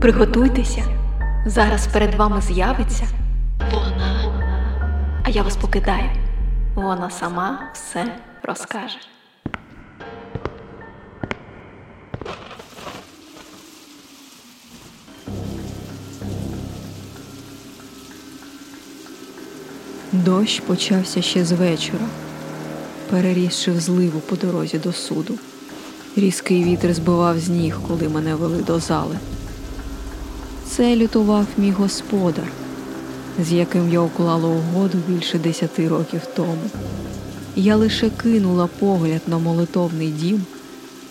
Приготуйтеся, 0.00 0.84
зараз 1.46 1.86
перед 1.86 2.14
вами 2.14 2.40
з'явиться 2.40 3.04
вона. 3.72 4.32
А 5.24 5.30
я 5.30 5.42
вас 5.42 5.56
покидаю. 5.56 6.10
Вона 6.74 7.10
сама 7.10 7.70
все 7.74 8.14
розкаже. 8.42 8.98
Дощ 20.12 20.60
почався 20.60 21.22
ще 21.22 21.44
з 21.44 21.52
вечора, 21.52 22.04
перерісши 23.10 23.72
в 23.72 23.80
зливу 23.80 24.20
по 24.20 24.36
дорозі 24.36 24.78
до 24.78 24.92
суду. 24.92 25.34
Різкий 26.16 26.64
вітер 26.64 26.94
збивав 26.94 27.38
з 27.38 27.48
ніг, 27.48 27.78
коли 27.88 28.08
мене 28.08 28.34
вели 28.34 28.62
до 28.62 28.78
зали. 28.78 29.16
Це 30.76 30.96
лютував 30.96 31.46
мій 31.56 31.70
господар, 31.70 32.44
з 33.38 33.52
яким 33.52 33.92
я 33.92 34.00
уклала 34.00 34.48
угоду 34.48 34.98
більше 35.08 35.38
десяти 35.38 35.88
років 35.88 36.20
тому. 36.36 36.70
Я 37.56 37.76
лише 37.76 38.10
кинула 38.10 38.68
погляд 38.78 39.20
на 39.26 39.38
молитовний 39.38 40.08
дім, 40.08 40.42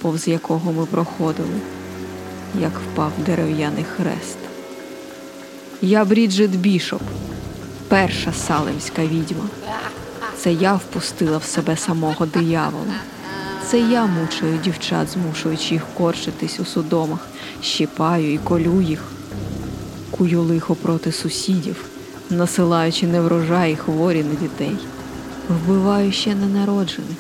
повз 0.02 0.27
якого 0.27 0.72
ми 0.72 0.85
проходили, 0.85 1.59
як 2.62 2.72
впав 2.80 3.12
дерев'яний 3.26 3.84
хрест. 3.84 4.38
Я 5.82 6.05
Бріджит 6.05 6.55
Бішоп, 6.55 7.02
перша 7.88 8.34
салемська 8.34 9.02
відьма. 9.02 9.49
Це 10.38 10.54
я 10.54 10.76
впустила 10.76 11.38
в 11.38 11.44
себе 11.44 11.77
самого 11.77 12.26
диявола. 12.26 12.94
Це 13.68 13.80
я 13.80 14.05
мучаю 14.05 14.60
дівчат, 14.63 15.07
змушуючи 15.10 15.73
їх 15.73 15.84
корчитись 15.98 16.60
у 16.60 16.66
судомах, 16.66 17.27
щіпаю 17.62 18.34
і 18.34 18.38
колю 18.38 18.82
їх, 18.82 19.04
кую 20.20 20.41
лихо 20.41 20.75
проти 20.75 21.12
сусідів, 21.12 21.85
насилаючи 22.29 23.07
неврожай 23.07 23.73
і 23.73 23.75
хворі 23.75 24.23
на 24.23 24.35
дітей, 24.35 24.77
вбиваю 25.49 26.12
ще 26.12 26.35
ненароджених, 26.35 27.17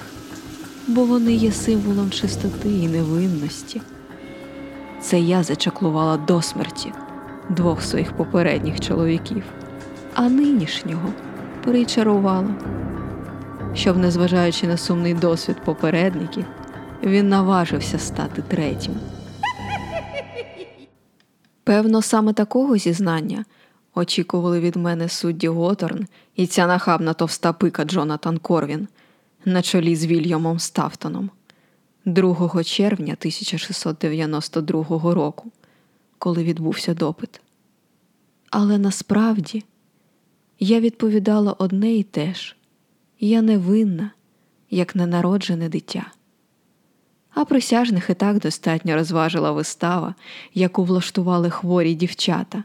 бо 0.87 1.05
вони 1.05 1.33
є 1.33 1.51
символом 1.51 2.11
чистоти 2.11 2.69
і 2.69 2.87
невинності. 2.87 3.81
Це 5.01 5.19
я 5.19 5.43
зачаклувала 5.43 6.17
до 6.17 6.41
смерті 6.41 6.93
двох 7.49 7.83
своїх 7.83 8.13
попередніх 8.13 8.79
чоловіків, 8.79 9.43
а 10.13 10.29
нинішнього 10.29 11.09
причарувала 11.63 12.55
щоб, 13.73 13.97
незважаючи 13.97 14.67
на 14.67 14.77
сумний 14.77 15.13
досвід 15.13 15.55
попередників, 15.65 16.45
він 17.03 17.29
наважився 17.29 17.99
стати 17.99 18.43
третім. 18.47 18.93
Певно, 21.69 22.01
саме 22.01 22.33
такого 22.33 22.77
зізнання 22.77 23.45
очікували 23.95 24.59
від 24.59 24.75
мене 24.75 25.09
судді 25.09 25.47
Готорн 25.47 26.07
і 26.35 26.47
ця 26.47 26.67
нахабна 26.67 27.13
товста 27.13 27.53
пика 27.53 27.85
Джонатан 27.85 28.37
Корвін 28.37 28.87
на 29.45 29.61
чолі 29.61 29.95
з 29.95 30.05
Вільямом 30.05 30.59
Стафтоном 30.59 31.29
2 32.05 32.63
червня 32.63 33.15
1692 33.19 35.13
року, 35.13 35.51
коли 36.17 36.43
відбувся 36.43 36.93
допит. 36.93 37.41
Але 38.49 38.77
насправді 38.77 39.63
я 40.59 40.79
відповідала 40.79 41.55
одне 41.57 41.95
і 41.95 42.03
те 42.03 42.33
ж 42.33 42.55
я 43.19 43.41
невинна, 43.41 44.11
як 44.69 44.95
ненароджене 44.95 45.69
дитя. 45.69 46.11
А 47.39 47.45
присяжних 47.45 48.09
і 48.09 48.13
так 48.13 48.39
достатньо 48.39 48.95
розважила 48.95 49.51
вистава, 49.51 50.15
яку 50.53 50.83
влаштували 50.83 51.49
хворі 51.49 51.93
дівчата, 51.93 52.63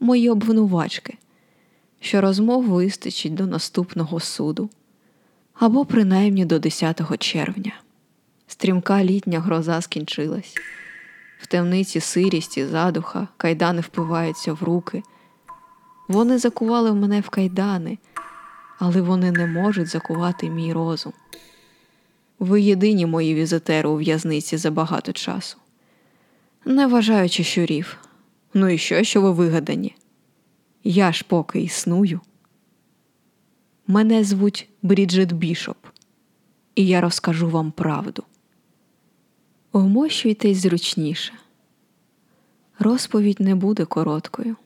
мої 0.00 0.30
обвинувачки, 0.30 1.18
що 2.00 2.20
розмов 2.20 2.64
вистачить 2.64 3.34
до 3.34 3.46
наступного 3.46 4.20
суду 4.20 4.70
або 5.54 5.84
принаймні 5.84 6.44
до 6.44 6.58
10 6.58 7.18
червня. 7.18 7.72
Стрімка 8.46 9.04
літня 9.04 9.40
гроза 9.40 9.80
скінчилась. 9.80 10.54
В 11.40 11.46
темниці 11.46 12.00
сирість 12.00 12.58
і 12.58 12.66
задуха, 12.66 13.28
кайдани 13.36 13.80
впиваються 13.80 14.52
в 14.52 14.62
руки. 14.62 15.02
Вони 16.08 16.38
закували 16.38 16.92
мене 16.92 17.20
в 17.20 17.28
кайдани 17.28 17.98
але 18.78 19.00
вони 19.00 19.32
не 19.32 19.46
можуть 19.46 19.88
закувати 19.88 20.50
мій 20.50 20.72
розум. 20.72 21.12
Ви 22.38 22.60
єдині 22.60 23.06
мої 23.06 23.34
візитери 23.34 23.88
у 23.88 23.96
в'язниці 23.96 24.56
за 24.56 24.70
багато 24.70 25.12
часу, 25.12 25.56
не 26.64 26.86
вважаючи 26.86 27.44
щурів. 27.44 27.96
Ну 28.54 28.68
і 28.68 28.78
що, 28.78 29.04
що 29.04 29.20
ви 29.20 29.32
вигадані? 29.32 29.96
Я 30.84 31.12
ж 31.12 31.24
поки 31.28 31.60
існую. 31.60 32.20
Мене 33.86 34.24
звуть 34.24 34.68
Бріджит 34.82 35.32
Бішоп, 35.32 35.76
і 36.74 36.86
я 36.86 37.00
розкажу 37.00 37.48
вам 37.48 37.70
правду. 37.70 38.22
Вмощуйтесь 39.72 40.58
зручніше. 40.58 41.32
Розповідь 42.78 43.40
не 43.40 43.54
буде 43.54 43.84
короткою. 43.84 44.56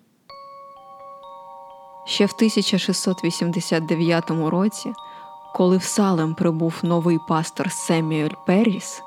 Ще 2.06 2.26
в 2.26 2.32
1689 2.36 4.30
році, 4.30 4.92
коли 5.54 5.76
в 5.76 5.82
Салем 5.82 6.34
прибув 6.34 6.74
новий 6.82 7.18
пастор 7.28 7.70
Семюель 7.70 8.34
Перріс, 8.46 9.02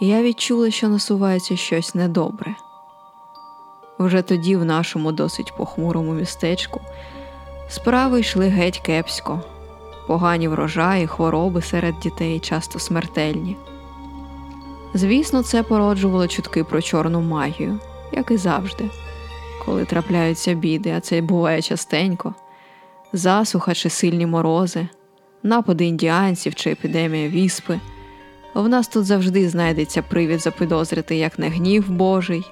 я 0.00 0.22
відчула, 0.22 0.70
що 0.70 0.88
насувається 0.88 1.56
щось 1.56 1.94
недобре. 1.94 2.54
Вже 3.98 4.22
тоді, 4.22 4.56
в 4.56 4.64
нашому 4.64 5.12
досить 5.12 5.56
похмурому 5.56 6.12
містечку, 6.12 6.80
справи 7.68 8.20
йшли 8.20 8.48
геть 8.48 8.78
кепсько, 8.78 9.40
погані 10.06 10.48
врожаї, 10.48 11.06
хвороби 11.06 11.62
серед 11.62 11.98
дітей, 11.98 12.40
часто 12.40 12.78
смертельні. 12.78 13.56
Звісно, 14.94 15.42
це 15.42 15.62
породжувало 15.62 16.28
чутки 16.28 16.64
про 16.64 16.82
чорну 16.82 17.20
магію, 17.20 17.78
як 18.12 18.30
і 18.30 18.36
завжди 18.36 18.90
коли 19.64 19.84
трапляються 19.84 20.54
біди, 20.54 20.94
а 20.96 21.00
це 21.00 21.20
буває 21.20 21.62
частенько, 21.62 22.34
засуха 23.12 23.74
чи 23.74 23.90
сильні 23.90 24.26
морози, 24.26 24.88
напади 25.44 25.86
індіанців 25.86 26.54
чи 26.54 26.70
епідемія 26.70 27.28
віспи. 27.28 27.80
В 28.54 28.68
нас 28.68 28.88
тут 28.88 29.04
завжди 29.04 29.48
знайдеться 29.48 30.02
привід 30.02 30.40
запідозрити 30.40 31.16
як 31.16 31.38
не 31.38 31.48
гнів 31.48 31.90
Божий, 31.90 32.44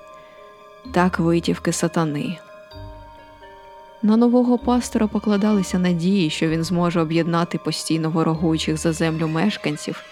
так 0.93 1.19
витівки 1.19 1.73
сатани. 1.73 2.39
На 4.03 4.17
нового 4.17 4.59
пастора 4.59 5.07
покладалися 5.07 5.79
надії, 5.79 6.31
що 6.31 6.49
він 6.49 6.65
зможе 6.65 7.01
об'єднати 7.01 7.59
постійно 7.59 8.11
ворогуючих 8.11 8.77
за 8.77 8.93
землю 8.93 9.29
мешканців 9.29 10.03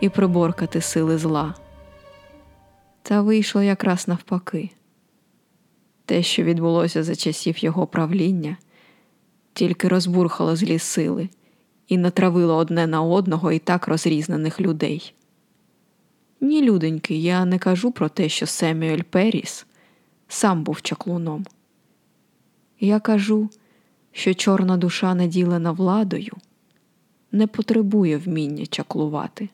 і 0.00 0.08
приборкати 0.08 0.80
сили 0.80 1.18
зла. 1.18 1.54
Та 3.02 3.20
вийшло 3.20 3.62
якраз 3.62 4.08
навпаки. 4.08 4.70
Те, 6.04 6.22
що 6.22 6.42
відбулося 6.42 7.02
за 7.02 7.16
часів 7.16 7.64
його 7.64 7.86
правління, 7.86 8.56
тільки 9.52 9.88
розбурхало 9.88 10.56
злі 10.56 10.78
сили 10.78 11.28
і 11.88 11.98
натравило 11.98 12.56
одне 12.56 12.86
на 12.86 13.02
одного 13.02 13.52
і 13.52 13.58
так 13.58 13.88
розрізнених 13.88 14.60
людей. 14.60 15.14
Ні, 16.40 16.62
люденьки, 16.62 17.16
я 17.16 17.44
не 17.44 17.58
кажу 17.58 17.90
про 17.90 18.08
те, 18.08 18.28
що 18.28 18.46
Семюель 18.46 19.02
Періс 19.02 19.66
сам 20.28 20.62
був 20.62 20.82
чаклуном. 20.82 21.46
Я 22.80 23.00
кажу, 23.00 23.50
що 24.12 24.34
чорна 24.34 24.76
душа, 24.76 25.14
наділена 25.14 25.72
владою, 25.72 26.32
не 27.32 27.46
потребує 27.46 28.16
вміння 28.16 28.66
чаклувати. 28.66 29.48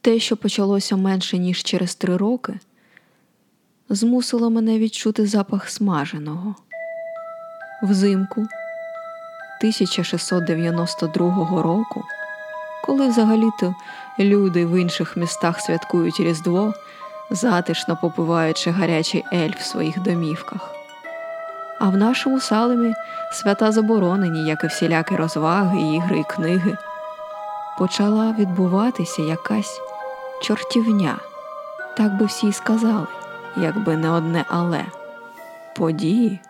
Те, 0.00 0.18
що 0.18 0.36
почалося 0.36 0.96
менше, 0.96 1.38
ніж 1.38 1.62
через 1.62 1.94
три 1.94 2.16
роки 2.16 2.58
змусило 3.88 4.50
мене 4.50 4.78
відчути 4.78 5.26
запах 5.26 5.68
смаженого. 5.68 6.54
Взимку 7.82 8.46
1692 9.60 11.62
року, 11.62 12.04
коли 12.84 13.08
взагалі-то 13.08 13.74
люди 14.18 14.66
в 14.66 14.80
інших 14.80 15.16
містах 15.16 15.60
святкують 15.60 16.20
Різдво, 16.20 16.74
затишно 17.30 17.98
попиваючи 18.02 18.70
гарячий 18.70 19.24
ель 19.32 19.54
в 19.58 19.62
своїх 19.62 20.02
домівках. 20.02 20.70
А 21.80 21.88
в 21.88 21.96
нашому 21.96 22.40
салемі 22.40 22.94
свята 23.32 23.72
заборонені, 23.72 24.48
як 24.48 24.64
і 24.64 24.66
всілякі 24.66 25.16
розваги, 25.16 25.96
ігри 25.96 26.18
і 26.18 26.24
книги, 26.24 26.76
почала 27.78 28.34
відбуватися 28.38 29.22
якась 29.22 29.80
чортівня, 30.42 31.16
так 31.96 32.16
би 32.16 32.26
всі 32.26 32.52
сказали 32.52 33.06
якби 33.56 33.96
не 33.96 34.10
одне 34.10 34.44
але. 34.48 34.84
Події 35.76 36.40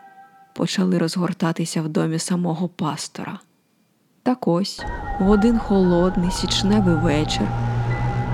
почали 0.59 0.97
розгортатися 0.97 1.81
в 1.81 1.89
домі 1.89 2.19
самого 2.19 2.67
пастора. 2.67 3.39
Так 4.23 4.47
ось 4.47 4.81
в 5.19 5.29
один 5.29 5.59
холодний 5.59 6.31
січневий 6.31 6.95
вечір, 6.95 7.47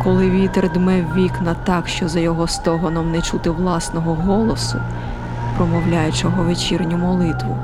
коли 0.04 0.30
вітер 0.30 0.74
дме 0.74 1.01
в 1.01 1.16
вікна 1.16 1.56
так, 1.66 1.88
що 1.88 2.07
за 2.07 2.19
його 2.19 2.48
стогоном 2.48 3.12
не 3.12 3.22
чути 3.22 3.50
власного 3.50 4.16
голосу, 4.16 4.77
промовляючого 5.57 6.44
вечірню 6.44 6.98
молитву, 6.98 7.57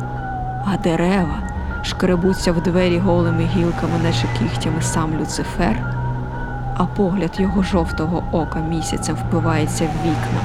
а 0.65 0.77
дерева 0.83 1.49
шкребуться 1.83 2.51
в 2.51 2.63
двері 2.63 2.97
голими 2.97 3.43
гілками, 3.43 3.99
наче 4.03 4.25
кігтями 4.39 4.81
сам 4.81 5.19
Люцифер, 5.19 5.95
а 6.77 6.85
погляд 6.85 7.31
його 7.39 7.63
жовтого 7.63 8.23
ока 8.31 8.59
місяцем 8.59 9.15
впивається 9.15 9.83
в 9.83 10.07
вікна. 10.07 10.41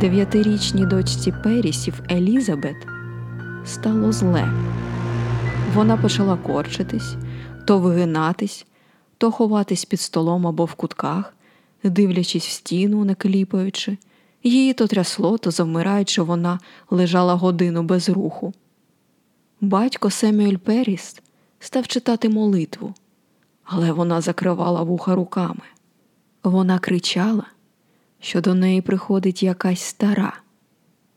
Дев'ятирічній 0.00 0.86
дочці 0.86 1.32
Перісів 1.42 1.94
Елізабет 2.10 2.91
стало 3.66 4.12
зле. 4.12 4.52
Вона 5.74 5.96
почала 5.96 6.36
корчитись, 6.36 7.14
то 7.66 7.78
вигинатись, 7.78 8.66
то 9.18 9.30
ховатись 9.30 9.84
під 9.84 10.00
столом 10.00 10.46
або 10.46 10.64
в 10.64 10.74
кутках, 10.74 11.34
дивлячись 11.84 12.46
в 12.46 12.50
стіну, 12.50 13.04
не 13.04 13.14
кліпаючи. 13.14 13.98
Її 14.42 14.72
то 14.72 14.86
трясло, 14.86 15.38
то 15.38 15.50
завмираючи, 15.50 16.22
вона 16.22 16.60
лежала 16.90 17.34
годину 17.34 17.82
без 17.82 18.08
руху. 18.08 18.54
Батько 19.60 20.10
Семюель 20.10 20.56
Періс 20.56 21.20
став 21.58 21.86
читати 21.86 22.28
молитву, 22.28 22.94
але 23.64 23.92
вона 23.92 24.20
закривала 24.20 24.82
вуха 24.82 25.14
руками. 25.14 25.62
Вона 26.42 26.78
кричала, 26.78 27.44
що 28.20 28.40
до 28.40 28.54
неї 28.54 28.80
приходить 28.80 29.42
якась 29.42 29.80
стара, 29.80 30.32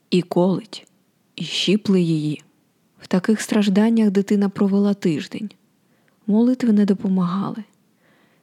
і 0.09 0.21
колить, 0.21 0.87
і 1.35 1.43
щіпли 1.43 2.01
її. 2.01 2.41
В 3.01 3.07
таких 3.07 3.41
стражданнях 3.41 4.11
дитина 4.11 4.49
провела 4.49 4.93
тиждень. 4.93 5.49
Молитви 6.27 6.73
не 6.73 6.85
допомагали. 6.85 7.63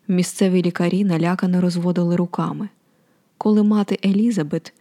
Місцеві 0.08 0.62
лікарі 0.62 1.04
налякано 1.04 1.60
розводили 1.60 2.16
руками. 2.16 2.68
Коли 3.38 3.62
мати 3.62 3.98
Елізабет 4.04 4.72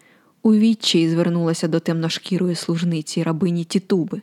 у 0.43 0.53
відчаї 0.53 1.09
звернулася 1.09 1.67
до 1.67 1.79
темношкірої 1.79 2.55
служниці 2.55 3.23
рабині 3.23 3.63
Тітуби, 3.63 4.21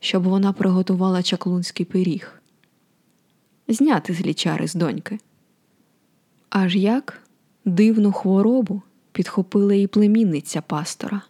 щоб 0.00 0.22
вона 0.22 0.52
приготувала 0.52 1.22
чаклунський 1.22 1.86
пиріг, 1.86 2.42
зняти 3.68 4.14
з 4.14 4.20
лічари 4.20 4.68
з 4.68 4.74
доньки. 4.74 5.18
Аж 6.50 6.76
як 6.76 7.20
дивну 7.64 8.12
хворобу 8.12 8.82
підхопила 9.12 9.74
і 9.74 9.86
племінниця 9.86 10.62
пастора, 10.62 11.22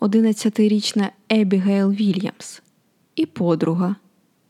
одинадцятирічна 0.00 1.10
Ебігейл 1.28 1.90
Вільямс, 1.90 2.62
і 3.16 3.26
подруга 3.26 3.96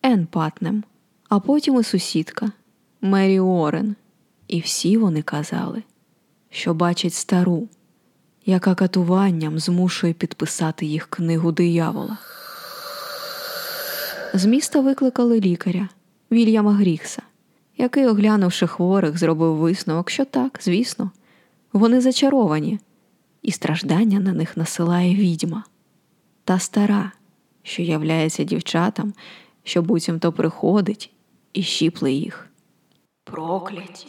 Ен 0.02 0.26
Патнем, 0.26 0.84
а 1.28 1.40
потім 1.40 1.80
і 1.80 1.84
сусідка 1.84 2.52
Мері 3.00 3.40
Уоррен. 3.40 3.96
І 4.48 4.60
всі 4.60 4.96
вони 4.96 5.22
казали, 5.22 5.82
що 6.50 6.74
бачать 6.74 7.14
стару, 7.14 7.68
яка 8.46 8.74
катуванням 8.74 9.58
змушує 9.58 10.12
підписати 10.12 10.86
їх 10.86 11.06
книгу 11.06 11.52
диявола. 11.52 12.18
З 14.34 14.44
міста 14.44 14.80
викликали 14.80 15.40
лікаря 15.40 15.88
Вільяма 16.32 16.72
Грікса, 16.72 17.22
який, 17.78 18.06
оглянувши 18.06 18.66
хворих, 18.66 19.18
зробив 19.18 19.56
висновок, 19.56 20.10
що 20.10 20.24
так, 20.24 20.60
звісно, 20.62 21.10
вони 21.72 22.00
зачаровані, 22.00 22.78
і 23.42 23.52
страждання 23.52 24.20
на 24.20 24.32
них 24.32 24.56
насилає 24.56 25.14
відьма 25.14 25.64
та 26.44 26.58
стара, 26.58 27.12
що 27.62 27.82
являється 27.82 28.44
дівчатам, 28.44 29.14
що 29.64 29.82
буцімто 29.82 30.32
приходить 30.32 31.10
і 31.52 31.62
щіпле 31.62 32.12
їх. 32.12 32.50
Прокляті, 33.24 34.06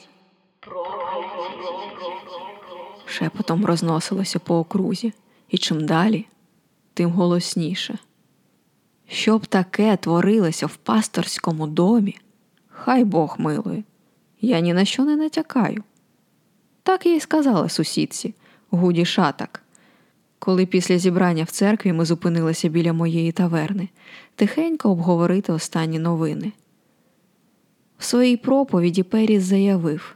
шепотом 3.05 3.65
розносилося 3.65 4.39
по 4.39 4.59
окрузі, 4.59 5.13
і 5.49 5.57
чим 5.57 5.85
далі, 5.85 6.25
тим 6.93 7.09
голосніше. 7.09 7.97
Щоб 9.07 9.45
таке 9.45 9.97
творилося 9.97 10.65
в 10.65 10.75
пасторському 10.75 11.67
домі, 11.67 12.17
хай 12.67 13.03
Бог 13.03 13.35
милує, 13.39 13.83
я 14.41 14.59
ні 14.59 14.73
на 14.73 14.85
що 14.85 15.05
не 15.05 15.15
натякаю. 15.15 15.83
Так 16.83 17.05
я 17.05 17.15
й 17.15 17.19
сказала 17.19 17.69
сусідці, 17.69 18.33
Гуді 18.71 19.05
Шатак, 19.05 19.63
коли 20.39 20.65
після 20.65 20.97
зібрання 20.97 21.43
в 21.43 21.51
церкві 21.51 21.93
ми 21.93 22.05
зупинилися 22.05 22.69
біля 22.69 22.93
моєї 22.93 23.31
таверни, 23.31 23.89
тихенько 24.35 24.91
обговорити 24.91 25.53
останні 25.53 25.99
новини. 25.99 26.51
В 27.97 28.03
своїй 28.03 28.37
проповіді 28.37 29.03
Періс 29.03 29.43
заявив 29.43 30.15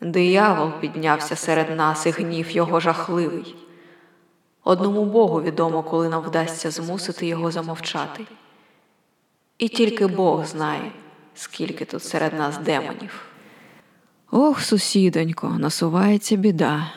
Диявол 0.00 0.70
піднявся 0.80 1.36
серед 1.36 1.76
нас 1.76 2.06
і 2.06 2.10
гнів 2.10 2.50
його 2.50 2.80
жахливий. 2.80 3.54
Одному 4.64 5.04
Богу 5.04 5.42
відомо, 5.42 5.82
коли 5.82 6.08
нам 6.08 6.22
вдасться 6.22 6.70
змусити 6.70 7.26
його 7.26 7.50
замовчати. 7.50 8.24
І 9.58 9.68
тільки 9.68 10.06
Бог 10.06 10.44
знає, 10.44 10.92
скільки 11.34 11.84
тут 11.84 12.02
серед 12.02 12.32
нас 12.32 12.58
демонів. 12.58 13.26
Ох, 14.30 14.60
сусідонько, 14.60 15.48
насувається 15.48 16.36
біда. 16.36 16.92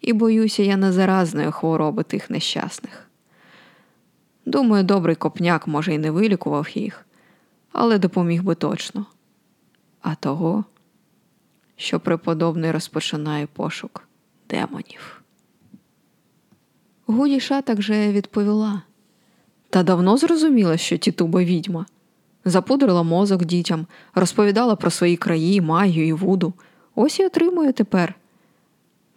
І 0.00 0.12
боюся 0.12 0.62
я 0.62 0.76
не 0.76 0.92
заразної 0.92 1.50
хвороби 1.50 2.02
тих 2.02 2.30
нещасних. 2.30 3.10
Думаю, 4.46 4.84
добрий 4.84 5.16
копняк, 5.16 5.66
може, 5.66 5.94
і 5.94 5.98
не 5.98 6.10
вилікував 6.10 6.68
їх, 6.74 7.06
але 7.72 7.98
допоміг 7.98 8.42
би 8.42 8.54
точно. 8.54 9.06
А 10.02 10.14
того, 10.14 10.64
що 11.76 12.00
преподобний 12.00 12.70
розпочинає 12.70 13.46
пошук 13.46 14.08
демонів. 14.48 15.22
Гуді 17.06 17.40
Шатак 17.40 17.82
же 17.82 18.12
відповіла 18.12 18.82
та 19.70 19.82
давно 19.82 20.16
зрозуміла, 20.16 20.76
що 20.76 20.96
тітуба 20.96 21.44
відьма. 21.44 21.86
Запудрила 22.44 23.02
мозок 23.02 23.44
дітям, 23.44 23.86
розповідала 24.14 24.76
про 24.76 24.90
свої 24.90 25.16
краї, 25.16 25.60
магію 25.60 26.06
і 26.06 26.12
вуду. 26.12 26.52
Ось 26.94 27.20
і 27.20 27.26
отримує 27.26 27.72
тепер. 27.72 28.14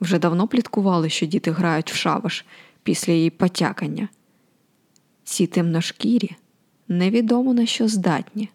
Вже 0.01 0.19
давно 0.19 0.47
пліткували, 0.47 1.09
що 1.09 1.25
діти 1.25 1.51
грають 1.51 1.91
в 1.91 1.95
шаваш 1.95 2.45
після 2.83 3.13
її 3.13 3.29
потякання. 3.29 4.09
Ці 5.23 5.47
темношкірі 5.47 6.35
невідомо 6.87 7.53
на 7.53 7.65
що 7.65 7.87
здатні. 7.87 8.49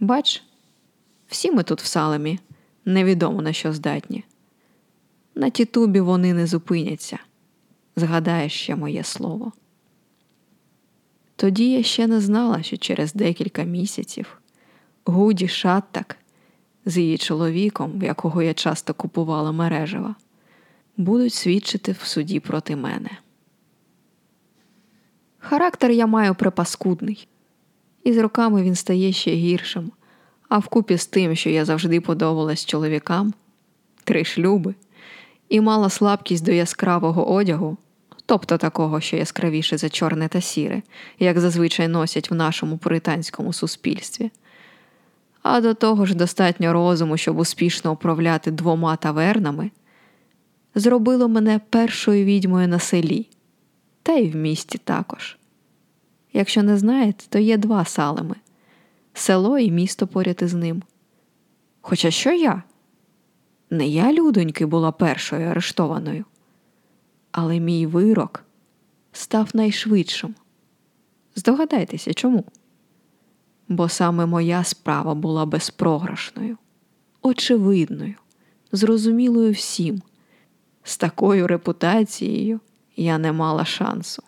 Бач, 0.00 0.42
всі 1.28 1.52
ми 1.52 1.62
тут 1.62 1.82
в 1.82 1.86
салемі 1.86 2.38
невідомо 2.84 3.42
на 3.42 3.52
що 3.52 3.72
здатні. 3.72 4.24
На 5.34 5.50
тітубі 5.50 6.00
вони 6.00 6.34
не 6.34 6.46
зупиняться. 6.46 7.18
Згадаєш 7.96 8.52
ще 8.52 8.76
моє 8.76 9.04
слово. 9.04 9.52
Тоді 11.36 11.70
я 11.70 11.82
ще 11.82 12.06
не 12.06 12.20
знала, 12.20 12.62
що 12.62 12.76
через 12.76 13.12
декілька 13.12 13.62
місяців 13.62 14.40
Гуді 15.04 15.48
Шаттак 15.48 16.16
з 16.86 16.98
її 16.98 17.18
чоловіком, 17.18 17.92
в 17.98 18.02
якого 18.02 18.42
я 18.42 18.54
часто 18.54 18.94
купувала 18.94 19.52
мережева, 19.52 20.14
будуть 20.96 21.34
свідчити 21.34 21.92
в 21.92 22.06
суді 22.06 22.40
проти 22.40 22.76
мене. 22.76 23.10
Характер 25.38 25.90
я 25.90 26.06
маю 26.06 26.34
припаскудний, 26.34 27.28
і 28.04 28.12
з 28.12 28.18
роками 28.18 28.62
він 28.62 28.74
стає 28.74 29.12
ще 29.12 29.30
гіршим, 29.30 29.92
а 30.48 30.58
вкупі 30.58 30.96
з 30.96 31.06
тим, 31.06 31.36
що 31.36 31.50
я 31.50 31.64
завжди 31.64 32.00
подобалась 32.00 32.66
чоловікам, 32.66 33.34
три 34.04 34.24
шлюби, 34.24 34.74
і 35.48 35.60
мала 35.60 35.90
слабкість 35.90 36.44
до 36.44 36.52
яскравого 36.52 37.32
одягу, 37.34 37.76
тобто 38.26 38.58
такого, 38.58 39.00
що 39.00 39.16
яскравіше 39.16 39.78
за 39.78 39.88
чорне 39.88 40.28
та 40.28 40.40
сіре, 40.40 40.82
як 41.18 41.40
зазвичай 41.40 41.88
носять 41.88 42.30
в 42.30 42.34
нашому 42.34 42.78
пуританському 42.78 43.52
суспільстві. 43.52 44.30
А 45.48 45.60
до 45.60 45.74
того 45.74 46.06
ж 46.06 46.14
достатньо 46.14 46.72
розуму, 46.72 47.16
щоб 47.16 47.38
успішно 47.38 47.92
управляти 47.92 48.50
двома 48.50 48.96
тавернами, 48.96 49.70
зробило 50.74 51.28
мене 51.28 51.60
першою 51.70 52.24
відьмою 52.24 52.68
на 52.68 52.78
селі, 52.78 53.28
та 54.02 54.12
й 54.12 54.30
в 54.30 54.36
місті 54.36 54.78
також. 54.78 55.38
Якщо 56.32 56.62
не 56.62 56.76
знаєте, 56.76 57.24
то 57.28 57.38
є 57.38 57.56
два 57.56 57.84
салеми 57.84 58.34
село 59.14 59.58
і 59.58 59.70
місто 59.70 60.06
поряд 60.06 60.38
із 60.42 60.54
ним. 60.54 60.82
Хоча 61.80 62.10
що 62.10 62.32
я? 62.32 62.62
Не 63.70 63.86
я, 63.88 64.12
людоньки, 64.12 64.66
була 64.66 64.92
першою 64.92 65.48
арештованою, 65.48 66.24
але 67.32 67.60
мій 67.60 67.86
вирок 67.86 68.44
став 69.12 69.50
найшвидшим. 69.54 70.34
Здогадайтеся, 71.34 72.14
чому? 72.14 72.44
Бо 73.68 73.88
саме 73.88 74.26
моя 74.26 74.64
справа 74.64 75.14
була 75.14 75.46
безпрограшною, 75.46 76.56
очевидною, 77.22 78.14
зрозумілою 78.72 79.52
всім. 79.52 80.02
З 80.82 80.96
такою 80.96 81.46
репутацією 81.46 82.60
я 82.96 83.18
не 83.18 83.32
мала 83.32 83.64
шансу. 83.64 84.22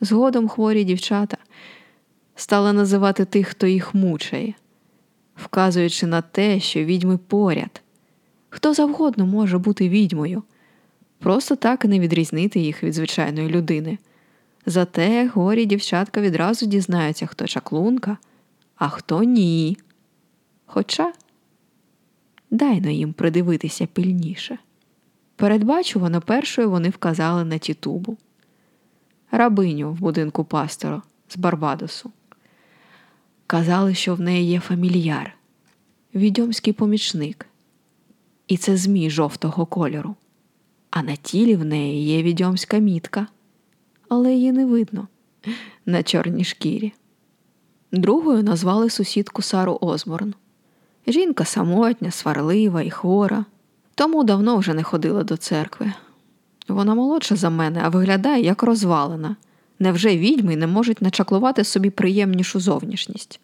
Згодом 0.00 0.48
хворі 0.48 0.84
дівчата 0.84 1.36
стали 2.34 2.72
називати 2.72 3.24
тих, 3.24 3.48
хто 3.48 3.66
їх 3.66 3.94
мучає, 3.94 4.54
вказуючи 5.36 6.06
на 6.06 6.22
те, 6.22 6.60
що 6.60 6.84
відьми 6.84 7.18
поряд. 7.18 7.82
Хто 8.48 8.74
завгодно 8.74 9.26
може 9.26 9.58
бути 9.58 9.88
відьмою, 9.88 10.42
просто 11.18 11.56
так 11.56 11.84
і 11.84 11.88
не 11.88 12.00
відрізнити 12.00 12.60
їх 12.60 12.82
від 12.82 12.94
звичайної 12.94 13.48
людини. 13.48 13.98
Зате 14.68 15.28
горі 15.34 15.66
дівчатка 15.66 16.20
відразу 16.20 16.66
дізнаються, 16.66 17.26
хто 17.26 17.46
чаклунка, 17.46 18.16
а 18.76 18.88
хто 18.88 19.22
ні. 19.22 19.78
Хоча 20.66 21.12
дайно 22.50 22.90
їм 22.90 23.12
придивитися 23.12 23.86
пильніше. 23.86 24.58
Передбачувано 25.36 26.20
першою 26.20 26.70
вони 26.70 26.88
вказали 26.88 27.44
на 27.44 27.58
тітубу, 27.58 28.16
рабиню 29.30 29.92
в 29.92 30.00
будинку 30.00 30.44
пастора 30.44 31.02
з 31.28 31.36
Барбадосу. 31.36 32.12
Казали, 33.46 33.94
що 33.94 34.14
в 34.14 34.20
неї 34.20 34.50
є 34.50 34.60
фамільяр, 34.60 35.34
відьомський 36.14 36.72
помічник, 36.72 37.46
і 38.48 38.56
це 38.56 38.76
змій 38.76 39.10
жовтого 39.10 39.66
кольору, 39.66 40.16
а 40.90 41.02
на 41.02 41.16
тілі 41.16 41.56
в 41.56 41.64
неї 41.64 42.04
є 42.04 42.22
відьомська 42.22 42.78
мітка, 42.78 43.26
але 44.08 44.34
її 44.34 44.52
не 44.52 44.66
видно 44.66 45.08
на 45.86 46.02
чорній 46.02 46.44
шкірі. 46.44 46.92
Другою 47.92 48.42
назвали 48.42 48.90
сусідку 48.90 49.42
Сару 49.42 49.78
Озборн. 49.80 50.34
Жінка 51.06 51.44
самотня, 51.44 52.10
сварлива 52.10 52.82
і 52.82 52.90
хвора, 52.90 53.44
тому 53.94 54.24
давно 54.24 54.56
вже 54.56 54.74
не 54.74 54.82
ходила 54.82 55.24
до 55.24 55.36
церкви. 55.36 55.92
Вона 56.68 56.94
молодша 56.94 57.36
за 57.36 57.50
мене, 57.50 57.80
а 57.84 57.88
виглядає 57.88 58.44
як 58.44 58.62
розвалена. 58.62 59.36
Невже 59.78 60.16
відьми 60.16 60.56
не 60.56 60.66
можуть 60.66 61.02
начаклувати 61.02 61.64
собі 61.64 61.90
приємнішу 61.90 62.60
зовнішність? 62.60 63.40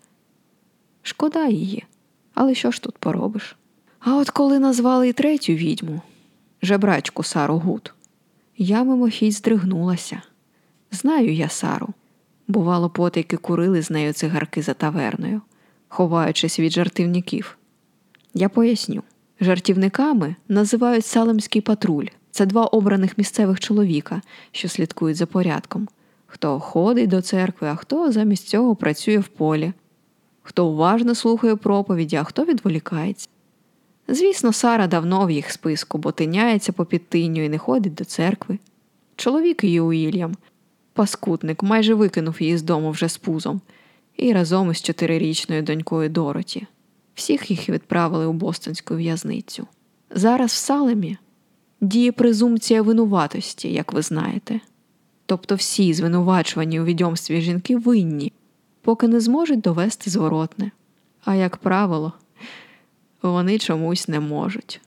Шкода 1.02 1.46
її, 1.46 1.84
але 2.34 2.54
що 2.54 2.70
ж 2.70 2.82
тут 2.82 2.98
поробиш? 2.98 3.56
А 4.00 4.16
от 4.16 4.30
коли 4.30 4.58
назвали 4.58 5.08
і 5.08 5.12
третю 5.12 5.52
відьму, 5.52 6.02
жебрачку 6.62 7.22
Сару 7.22 7.58
Гуд, 7.58 7.94
я 8.58 8.84
мимохідь 8.84 9.32
здригнулася. 9.32 10.22
Знаю 10.94 11.34
я 11.34 11.48
Сару. 11.48 11.88
Бувало, 12.48 12.90
потайки 12.90 13.36
курили 13.36 13.82
з 13.82 13.90
нею 13.90 14.12
цигарки 14.12 14.62
за 14.62 14.74
таверною, 14.74 15.40
ховаючись 15.88 16.60
від 16.60 16.72
жартівників. 16.72 17.58
Я 18.34 18.48
поясню. 18.48 19.02
Жартівниками 19.40 20.36
називають 20.48 21.06
Салемський 21.06 21.62
патруль. 21.62 22.06
Це 22.30 22.46
два 22.46 22.64
обраних 22.64 23.18
місцевих 23.18 23.60
чоловіка, 23.60 24.22
що 24.52 24.68
слідкують 24.68 25.16
за 25.16 25.26
порядком. 25.26 25.88
Хто 26.26 26.60
ходить 26.60 27.10
до 27.10 27.22
церкви, 27.22 27.68
а 27.68 27.76
хто 27.76 28.12
замість 28.12 28.48
цього 28.48 28.76
працює 28.76 29.18
в 29.18 29.28
полі, 29.28 29.72
хто 30.42 30.66
уважно 30.66 31.14
слухає 31.14 31.56
проповіді, 31.56 32.16
а 32.16 32.24
хто 32.24 32.44
відволікається. 32.44 33.28
Звісно, 34.08 34.52
Сара 34.52 34.86
давно 34.86 35.26
в 35.26 35.30
їх 35.30 35.50
списку, 35.50 35.98
бо 35.98 36.12
тиняється 36.12 36.72
по 36.72 36.84
підтиню 36.84 37.44
і 37.44 37.48
не 37.48 37.58
ходить 37.58 37.94
до 37.94 38.04
церкви. 38.04 38.58
Чоловік 39.16 39.64
її 39.64 39.80
Уільям, 39.80 40.34
паскутник, 40.94 41.62
майже 41.62 41.94
викинув 41.94 42.42
її 42.42 42.58
з 42.58 42.62
дому 42.62 42.90
вже 42.90 43.08
з 43.08 43.16
пузом, 43.16 43.60
і 44.16 44.32
разом 44.32 44.70
із 44.70 44.82
чотирирічною 44.82 45.62
донькою 45.62 46.08
Дороті. 46.08 46.66
Всіх 47.14 47.50
їх 47.50 47.68
відправили 47.68 48.26
у 48.26 48.32
бостонську 48.32 48.94
в'язницю. 48.94 49.66
Зараз 50.10 50.50
в 50.50 50.54
Салемі 50.54 51.18
діє 51.80 52.12
презумпція 52.12 52.82
винуватості, 52.82 53.72
як 53.72 53.92
ви 53.92 54.02
знаєте. 54.02 54.60
Тобто 55.26 55.54
всі 55.54 55.94
звинувачувані 55.94 56.80
у 56.80 56.84
відьомстві 56.84 57.40
жінки 57.40 57.76
винні, 57.76 58.32
поки 58.82 59.08
не 59.08 59.20
зможуть 59.20 59.60
довести 59.60 60.10
зворотне. 60.10 60.70
А 61.24 61.34
як 61.34 61.56
правило, 61.56 62.12
вони 63.22 63.58
чомусь 63.58 64.08
не 64.08 64.20
можуть. 64.20 64.80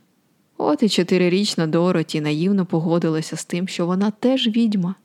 От 0.58 0.84
і 0.84 0.90
чотирирічна 0.90 1.68
Дороті 1.68 2.22
наївно 2.22 2.66
погодилася 2.66 3.38
з 3.38 3.46
тим, 3.46 3.68
що 3.68 3.86
вона 3.86 4.12
теж 4.12 4.48
відьма, 4.48 4.96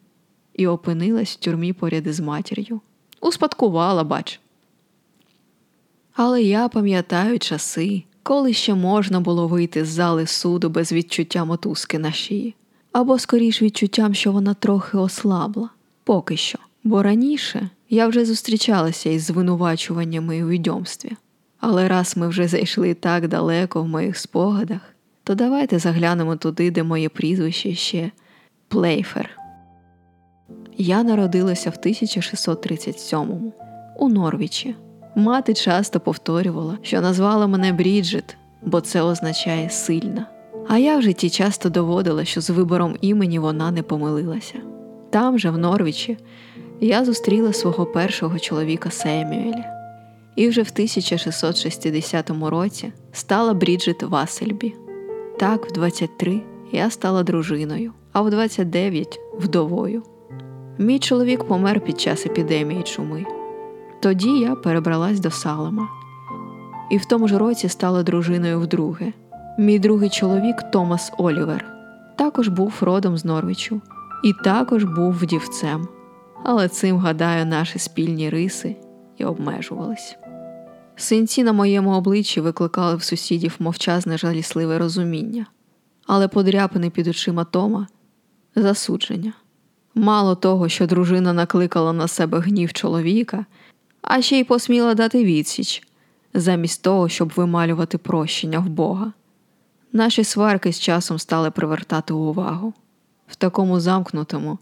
і 0.55 0.67
опинилась 0.67 1.33
в 1.33 1.37
тюрмі 1.37 1.73
поряд 1.73 2.07
із 2.07 2.21
матір'ю. 2.21 2.81
Успадкувала, 3.21 4.05
бач. 4.05 4.41
Але 6.15 6.43
я 6.43 6.69
пам'ятаю 6.69 7.39
часи, 7.39 8.03
коли 8.23 8.53
ще 8.53 8.75
можна 8.75 9.21
було 9.21 9.49
вийти 9.49 9.85
з 9.85 9.89
зали 9.89 10.27
суду 10.27 10.69
без 10.69 10.93
відчуття 10.93 11.45
мотузки 11.45 11.99
на 11.99 12.13
шиї, 12.13 12.55
або 12.93 13.19
скоріш 13.19 13.63
відчуттям, 13.63 14.15
що 14.15 14.33
вона 14.33 14.55
трохи 14.55 14.99
ослабла, 14.99 15.71
поки 16.05 16.37
що. 16.37 16.59
Бо 16.85 17.03
раніше 17.03 17.71
я 17.91 18.07
вже 18.07 18.25
зустрічалася 18.25 19.11
із 19.11 19.25
звинувачуваннями 19.25 20.45
у 20.45 20.49
відьомстві. 20.49 21.13
Але 21.61 21.89
раз 21.89 22.17
ми 22.17 22.29
вже 22.29 22.49
зайшли 22.49 22.95
так 22.95 23.29
далеко 23.29 23.83
в 23.83 23.89
моїх 23.89 24.19
спогадах, 24.19 24.81
то 25.25 25.35
давайте 25.35 25.79
заглянемо 25.79 26.37
туди, 26.37 26.71
де 26.71 26.83
моє 26.83 27.09
прізвище 27.09 27.75
ще 27.75 28.11
Плейфер. 28.69 29.42
Я 30.79 31.03
народилася 31.03 31.71
в 31.71 31.87
1637-му 31.87 33.53
у 33.99 34.09
Норвічі. 34.09 34.75
Мати 35.15 35.55
часто 35.55 36.01
повторювала, 36.01 36.79
що 36.83 37.01
назвала 37.01 37.47
мене 37.47 37.73
Бріджит, 37.73 38.37
бо 38.63 38.81
це 38.81 39.03
означає 39.03 39.71
сильна. 39.71 40.27
А 40.69 40.79
я 40.79 40.99
в 40.99 41.03
житті 41.03 41.31
часто 41.31 41.69
доводила, 41.69 42.25
що 42.25 42.41
з 42.41 42.51
вибором 42.51 42.97
імені 43.01 43.39
вона 43.39 43.71
не 43.71 43.83
помилилася. 43.83 44.55
Там 45.11 45.39
же, 45.39 45.51
в 45.51 45.59
Норвічі, 45.59 46.19
я 46.81 47.05
зустріла 47.05 47.53
свого 47.53 47.87
першого 47.87 48.39
чоловіка 48.39 48.91
Семюеля. 48.91 49.65
І 50.37 50.49
вже 50.49 50.63
в 50.63 50.71
1660 50.73 52.31
році 52.31 52.93
стала 53.13 53.55
Бріджит 53.55 54.03
Васельбі. 54.03 54.75
Так, 55.39 55.71
в 55.71 55.73
23 55.73 56.41
я 56.73 56.91
стала 56.91 57.23
дружиною, 57.23 57.93
а 58.13 58.23
в 58.23 58.31
29 58.31 59.21
вдовою. 59.39 60.03
Мій 60.79 60.99
чоловік 60.99 61.45
помер 61.45 61.81
під 61.81 62.01
час 62.01 62.27
епідемії 62.27 62.83
чуми. 62.83 63.25
Тоді 64.03 64.39
я 64.39 64.55
перебралась 64.55 65.21
до 65.21 65.31
Салема. 65.31 65.89
І 66.91 66.97
в 66.97 67.05
тому 67.05 67.29
ж 67.29 67.39
році 67.39 67.69
стала 67.69 68.03
дружиною 68.03 68.61
вдруге. 68.61 69.13
Мій 69.59 69.79
другий 69.79 70.11
чоловік 70.11 70.57
Томас 70.73 71.13
Олівер 71.19 71.65
також 72.17 72.49
був 72.49 72.75
родом 72.81 73.19
з 73.19 73.25
Норвічу 73.25 73.81
і 74.25 74.33
також 74.45 74.85
був 74.85 75.13
вдівцем. 75.13 75.89
Але 76.45 76.69
цим, 76.69 76.97
гадаю, 76.97 77.47
наші 77.47 77.79
спільні 77.79 78.31
риси 78.31 78.77
і 79.17 79.25
обмежувались. 79.25 80.17
Синці 80.97 81.45
на 81.45 81.53
моєму 81.53 81.91
обличчі 81.91 82.41
викликали 82.41 82.97
в 82.97 83.03
сусідів 83.03 83.57
мовчазне 83.59 84.19
жалісливе 84.19 84.79
розуміння, 84.79 85.47
але 86.07 86.29
подряпини 86.29 86.91
під 86.91 87.09
очима 87.09 87.45
Тома 87.45 87.87
засудження. 88.55 89.33
Мало 89.95 90.35
того, 90.35 90.69
що 90.69 90.87
дружина 90.87 91.33
накликала 91.33 91.93
на 91.93 92.09
себе 92.09 92.39
гнів 92.39 92.73
чоловіка, 92.73 93.47
а 94.03 94.23
ще 94.23 94.39
й 94.39 94.45
посміла 94.45 94.95
дати 94.95 95.25
відсіч, 95.25 95.89
замість 96.35 96.83
того, 96.83 97.09
щоб 97.09 97.33
вималювати 97.37 97.99
прощення 97.99 98.59
в 98.59 98.69
Бога. 98.69 99.13
Наші 99.93 100.25
сварки 100.25 100.73
з 100.73 100.81
часом 100.81 101.19
стали 101.19 101.51
привертати 101.51 102.15
увагу. 102.15 102.75
В 103.29 103.37
такому 103.37 103.81
замкнутому, 103.81 104.59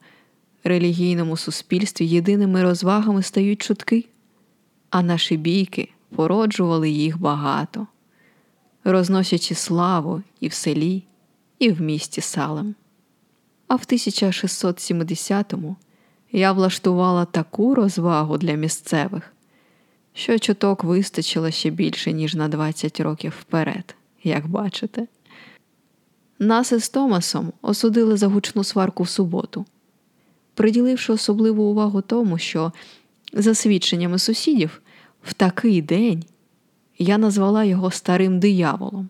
релігійному 0.65 1.37
суспільстві 1.37 2.07
єдиними 2.07 2.63
розвагами 2.63 3.23
стають 3.23 3.63
чутки, 3.63 4.05
а 4.91 5.03
наші 5.03 5.37
бійки 5.37 5.89
породжували 6.17 6.91
їх 6.91 7.21
багато, 7.21 7.87
розносячи 8.85 9.55
славу 9.55 10.23
і 10.41 10.49
в 10.49 10.53
селі, 10.53 11.03
і 11.59 11.71
в 11.71 11.81
місті 11.81 12.21
Салем. 12.21 12.75
А 13.71 13.77
в 13.77 13.81
1670-му 13.81 15.77
я 16.33 16.53
влаштувала 16.53 17.25
таку 17.25 17.75
розвагу 17.75 18.39
для 18.39 18.53
місцевих, 18.53 19.33
що 20.13 20.39
чуток 20.39 20.85
вистачило 20.85 21.51
ще 21.51 21.71
більше, 21.71 22.13
ніж 22.13 22.35
на 22.35 22.49
20 22.49 23.01
років 23.01 23.35
вперед, 23.41 23.97
як 24.25 24.47
бачите. 24.47 25.07
Нас 26.39 26.73
із 26.73 26.89
Томасом 26.89 27.53
осудили 27.63 28.17
за 28.17 28.27
гучну 28.27 28.65
сварку 28.65 29.03
в 29.03 29.09
суботу, 29.09 29.65
приділивши 30.55 31.13
особливу 31.13 31.63
увагу 31.63 32.01
тому, 32.01 32.39
що, 32.39 32.73
за 33.33 33.55
свідченнями 33.55 34.19
сусідів, 34.19 34.83
в 35.23 35.35
такий 35.35 35.83
день 35.83 36.25
я 36.99 37.19
назвала 37.19 37.65
його 37.65 37.91
старим 37.91 38.41
дияволом. 38.41 39.09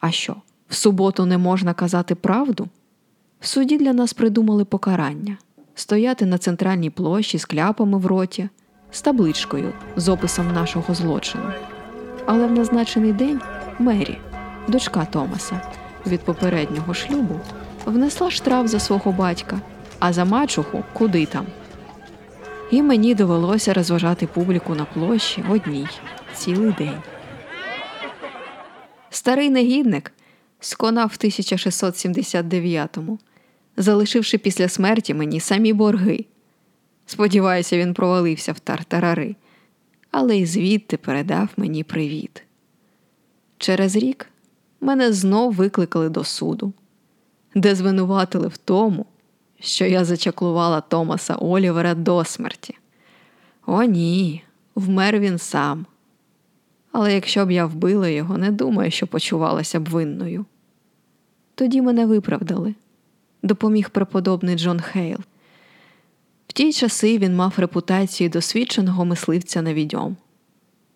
А 0.00 0.10
що, 0.10 0.36
в 0.68 0.74
суботу 0.74 1.26
не 1.26 1.38
можна 1.38 1.74
казати 1.74 2.14
правду? 2.14 2.68
В 3.44 3.46
суді 3.46 3.76
для 3.76 3.92
нас 3.92 4.12
придумали 4.12 4.64
покарання 4.64 5.36
стояти 5.74 6.26
на 6.26 6.38
центральній 6.38 6.90
площі 6.90 7.38
з 7.38 7.44
кляпами 7.44 7.98
в 7.98 8.06
роті, 8.06 8.48
з 8.90 9.02
табличкою 9.02 9.72
з 9.96 10.08
описом 10.08 10.52
нашого 10.52 10.94
злочину. 10.94 11.52
Але 12.26 12.46
в 12.46 12.52
назначений 12.52 13.12
день 13.12 13.40
Мері, 13.78 14.18
дочка 14.68 15.04
Томаса, 15.04 15.60
від 16.06 16.20
попереднього 16.20 16.94
шлюбу, 16.94 17.40
внесла 17.86 18.30
штраф 18.30 18.66
за 18.66 18.78
свого 18.78 19.12
батька, 19.12 19.60
а 19.98 20.12
за 20.12 20.24
мачуху 20.24 20.84
куди 20.92 21.26
там. 21.26 21.46
І 22.70 22.82
мені 22.82 23.14
довелося 23.14 23.74
розважати 23.74 24.26
публіку 24.26 24.74
на 24.74 24.84
площі 24.84 25.44
одній 25.50 25.88
цілий 26.34 26.72
день. 26.72 27.02
старий 29.10 29.50
негідник 29.50 30.12
сконав 30.60 31.08
в 31.08 31.24
1679-му, 31.24 33.18
залишивши 33.76 34.38
після 34.38 34.68
смерті 34.68 35.14
мені 35.14 35.40
самі 35.40 35.72
борги. 35.72 36.24
Сподіваюся, 37.06 37.78
він 37.78 37.94
провалився 37.94 38.52
в 38.52 38.58
тартарари, 38.58 39.36
але 40.10 40.36
й 40.36 40.46
звідти 40.46 40.96
передав 40.96 41.48
мені 41.56 41.84
привіт. 41.84 42.42
Через 43.58 43.96
рік 43.96 44.26
мене 44.80 45.12
знов 45.12 45.54
викликали 45.54 46.08
до 46.08 46.24
суду, 46.24 46.72
де 47.54 47.74
звинуватили 47.74 48.48
в 48.48 48.56
тому, 48.56 49.06
що 49.60 49.86
я 49.86 50.04
зачаклувала 50.04 50.80
Томаса 50.80 51.34
Олівера 51.34 51.94
до 51.94 52.24
смерті. 52.24 52.74
О, 53.66 53.82
ні, 53.82 54.42
вмер 54.74 55.18
він 55.18 55.38
сам. 55.38 55.86
Але 56.92 57.14
якщо 57.14 57.46
б 57.46 57.50
я 57.50 57.66
вбила 57.66 58.08
його, 58.08 58.38
не 58.38 58.50
думаю, 58.50 58.90
що 58.90 59.06
почувалася 59.06 59.80
б 59.80 59.88
винною. 59.88 60.44
Тоді 61.54 61.82
мене 61.82 62.06
виправдали, 62.06 62.74
допоміг 63.44 63.90
преподобний 63.90 64.56
Джон 64.56 64.80
Хейл. 64.80 65.18
В 66.46 66.52
ті 66.52 66.72
часи 66.72 67.18
він 67.18 67.36
мав 67.36 67.54
репутацію 67.56 68.30
досвідченого 68.30 69.04
мисливця 69.04 69.62
на 69.62 69.74
відьом. 69.74 70.16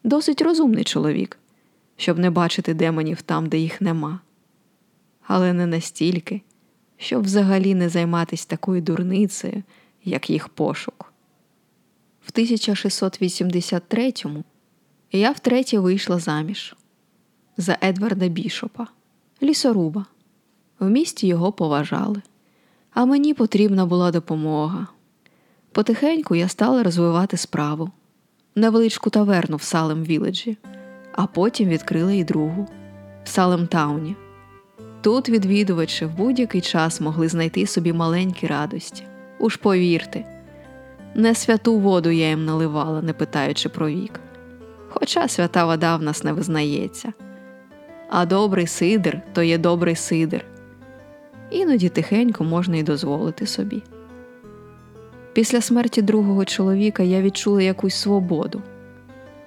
Досить 0.05 0.43
розумний 0.43 0.85
чоловік, 0.85 1.38
щоб 1.97 2.19
не 2.19 2.31
бачити 2.31 2.75
демонів 2.75 3.23
там, 3.23 3.49
де 3.49 3.59
їх 3.59 3.81
нема. 3.81 4.21
Але 5.26 5.52
не 5.52 5.67
настільки, 5.67 6.43
щоб 6.97 7.23
взагалі 7.23 7.75
не 7.75 7.88
займатися 7.88 8.47
такою 8.49 8.83
дурницею, 8.83 9.62
як 10.05 10.31
їх 10.31 10.49
пошук. 10.49 11.12
В 12.26 12.33
1683-му 12.33 14.45
я 15.12 15.31
втретє 15.31 15.78
вийшла 15.78 16.19
заміж 16.19 16.76
за 17.57 17.78
Едварда 17.83 18.28
Бішопа, 18.28 18.87
лісоруба. 19.43 20.07
В 20.78 20.90
місті 20.90 21.26
його 21.26 21.52
поважали, 21.52 22.23
а 22.99 23.05
мені 23.05 23.35
потрібна 23.35 23.87
була 23.87 24.11
допомога. 24.11 24.87
Потихеньку 25.73 26.35
я 26.35 26.49
стала 26.49 26.83
розвивати 26.83 27.37
справу, 27.37 27.90
невеличку 28.55 29.11
таверну 29.11 29.57
в 29.57 29.62
Салем 29.62 30.05
Віледжі, 30.05 30.59
а 31.12 31.26
потім 31.26 31.69
відкрила 31.69 32.12
і 32.12 32.25
другу 32.25 32.69
в 33.25 33.28
Салем 33.28 33.67
Тауні. 33.67 34.17
Тут 35.00 35.28
відвідувачі 35.28 36.05
в 36.05 36.17
будь-який 36.17 36.61
час 36.61 37.00
могли 37.00 37.28
знайти 37.28 37.67
собі 37.67 37.93
маленькі 37.93 38.47
радості. 38.47 39.02
Уж 39.38 39.57
повірте, 39.57 40.25
не 41.14 41.35
святу 41.35 41.78
воду 41.78 42.11
я 42.11 42.28
їм 42.28 42.45
наливала, 42.45 43.02
не 43.02 43.12
питаючи 43.12 43.69
про 43.69 43.88
вік. 43.88 44.21
Хоча 44.88 45.28
свята 45.28 45.64
вода 45.64 45.97
в 45.97 46.02
нас 46.02 46.25
не 46.25 46.33
визнається. 46.33 47.12
А 48.11 48.26
добрий 48.26 48.67
сидр 48.67 49.21
то 49.33 49.43
є 49.43 49.59
добрий 49.59 49.97
сидр. 49.97 50.45
Іноді 51.50 51.88
тихенько 51.88 52.45
можна 52.45 52.76
й 52.76 52.83
дозволити 52.83 53.47
собі. 53.47 53.83
Після 55.33 55.61
смерті 55.61 56.02
другого 56.02 56.45
чоловіка 56.45 57.02
я 57.02 57.23
відчула 57.23 57.62
якусь 57.62 57.95
свободу. 57.95 58.62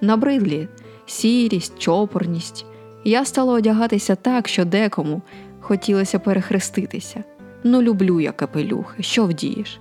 Набридлі 0.00 0.68
сірість, 1.06 1.78
чопорність. 1.78 2.66
Я 3.04 3.24
стала 3.24 3.54
одягатися 3.54 4.14
так, 4.14 4.48
що 4.48 4.64
декому 4.64 5.22
хотілося 5.60 6.18
перехреститися. 6.18 7.24
Ну, 7.64 7.82
люблю 7.82 8.20
я 8.20 8.32
капелюхи, 8.32 9.02
що 9.02 9.24
вдієш? 9.24 9.80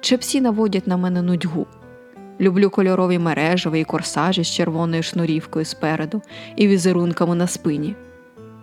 Чепсі 0.00 0.40
наводять 0.40 0.86
на 0.86 0.96
мене 0.96 1.22
нудьгу. 1.22 1.66
Люблю 2.40 2.70
кольорові 2.70 3.18
мережеві 3.18 3.80
і 3.80 3.84
корсажі 3.84 4.44
з 4.44 4.50
червоною 4.50 5.02
шнурівкою 5.02 5.64
спереду 5.64 6.22
і 6.56 6.68
візерунками 6.68 7.34
на 7.34 7.46
спині. 7.46 7.96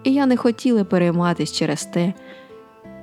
І 0.04 0.14
я 0.14 0.26
не 0.26 0.38
хотіла 0.38 0.84
перейматись 0.84 1.52
через 1.52 1.86
те, 1.86 2.14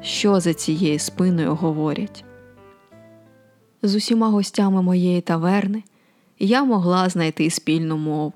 що 0.06 0.40
за 0.40 0.54
цією 0.54 0.98
спиною 0.98 1.54
говорять. 1.54 2.25
З 3.82 3.95
усіма 3.95 4.28
гостями 4.28 4.82
моєї 4.82 5.21
таверни 5.21 5.82
я 6.38 6.64
могла 6.64 7.08
знайти 7.08 7.50
спільну 7.50 7.97
мову. 7.97 8.32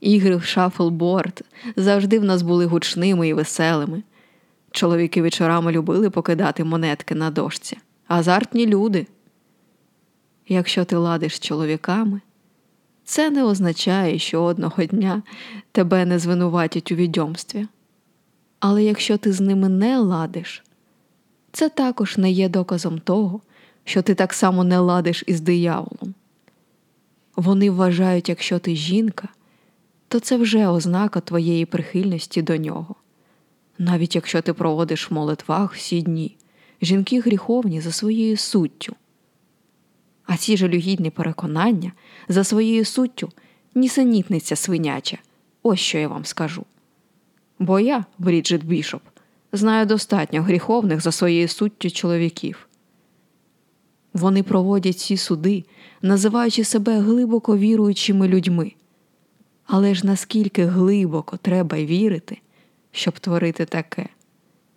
Ігри 0.00 0.36
в 0.36 0.42
шафлборд 0.44 1.42
завжди 1.76 2.18
в 2.18 2.24
нас 2.24 2.42
були 2.42 2.66
гучними 2.66 3.28
і 3.28 3.34
веселими. 3.34 4.02
Чоловіки 4.70 5.22
вечорами 5.22 5.72
любили 5.72 6.10
покидати 6.10 6.64
монетки 6.64 7.14
на 7.14 7.30
дошці, 7.30 7.78
азартні 8.06 8.66
люди. 8.66 9.06
Якщо 10.48 10.84
ти 10.84 10.96
ладиш 10.96 11.36
з 11.36 11.40
чоловіками, 11.40 12.20
це 13.04 13.30
не 13.30 13.44
означає, 13.44 14.18
що 14.18 14.42
одного 14.42 14.84
дня 14.84 15.22
тебе 15.72 16.04
не 16.04 16.18
звинуватять 16.18 16.92
у 16.92 16.94
відьомстві. 16.94 17.66
Але 18.60 18.84
якщо 18.84 19.18
ти 19.18 19.32
з 19.32 19.40
ними 19.40 19.68
не 19.68 19.98
ладиш, 19.98 20.62
це 21.52 21.68
також 21.68 22.18
не 22.18 22.30
є 22.30 22.48
доказом 22.48 22.98
того, 22.98 23.40
що 23.84 24.02
ти 24.02 24.14
так 24.14 24.32
само 24.32 24.64
не 24.64 24.78
ладиш 24.78 25.24
із 25.26 25.40
дияволом. 25.40 26.14
Вони 27.36 27.70
вважають, 27.70 28.28
якщо 28.28 28.58
ти 28.58 28.76
жінка, 28.76 29.28
то 30.08 30.20
це 30.20 30.36
вже 30.36 30.66
ознака 30.66 31.20
твоєї 31.20 31.66
прихильності 31.66 32.42
до 32.42 32.56
нього. 32.56 32.94
Навіть 33.78 34.14
якщо 34.14 34.42
ти 34.42 34.52
проводиш 34.52 35.10
в 35.10 35.14
молитвах 35.14 35.74
всі 35.74 36.02
дні, 36.02 36.36
жінки 36.82 37.20
гріховні 37.20 37.80
за 37.80 37.92
своєю 37.92 38.36
суттю. 38.36 38.96
А 40.26 40.36
ці 40.36 40.56
жалюгідні 40.56 41.10
переконання 41.10 41.92
за 42.28 42.44
своєю 42.44 42.84
суттю 42.84 43.32
нісенітниця 43.74 44.56
свиняча, 44.56 45.18
ось 45.62 45.80
що 45.80 45.98
я 45.98 46.08
вам 46.08 46.24
скажу. 46.24 46.64
Бо 47.58 47.80
я, 47.80 48.04
Бріджит 48.18 48.64
Бішоп, 48.64 49.02
знаю 49.52 49.86
достатньо 49.86 50.42
гріховних 50.42 51.00
за 51.00 51.12
своєю 51.12 51.48
суттю 51.48 51.90
чоловіків. 51.90 52.68
Вони 54.14 54.42
проводять 54.42 54.98
ці 54.98 55.16
суди, 55.16 55.64
називаючи 56.02 56.64
себе 56.64 56.98
глибоко 56.98 57.56
віруючими 57.56 58.28
людьми. 58.28 58.72
Але 59.66 59.94
ж 59.94 60.06
наскільки 60.06 60.64
глибоко 60.66 61.36
треба 61.36 61.76
вірити, 61.76 62.38
щоб 62.92 63.18
творити 63.18 63.64
таке? 63.64 64.06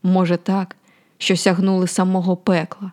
Може, 0.03 0.37
так, 0.37 0.75
що 1.17 1.37
сягнули 1.37 1.87
самого 1.87 2.37
пекла 2.37 2.91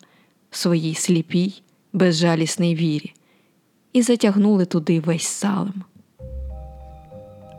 в 0.51 0.57
своїй 0.57 0.95
сліпій, 0.95 1.63
безжалісній 1.93 2.75
вірі, 2.75 3.15
і 3.93 4.03
затягнули 4.03 4.65
туди 4.65 5.01
весь 5.01 5.27
салем. 5.27 5.85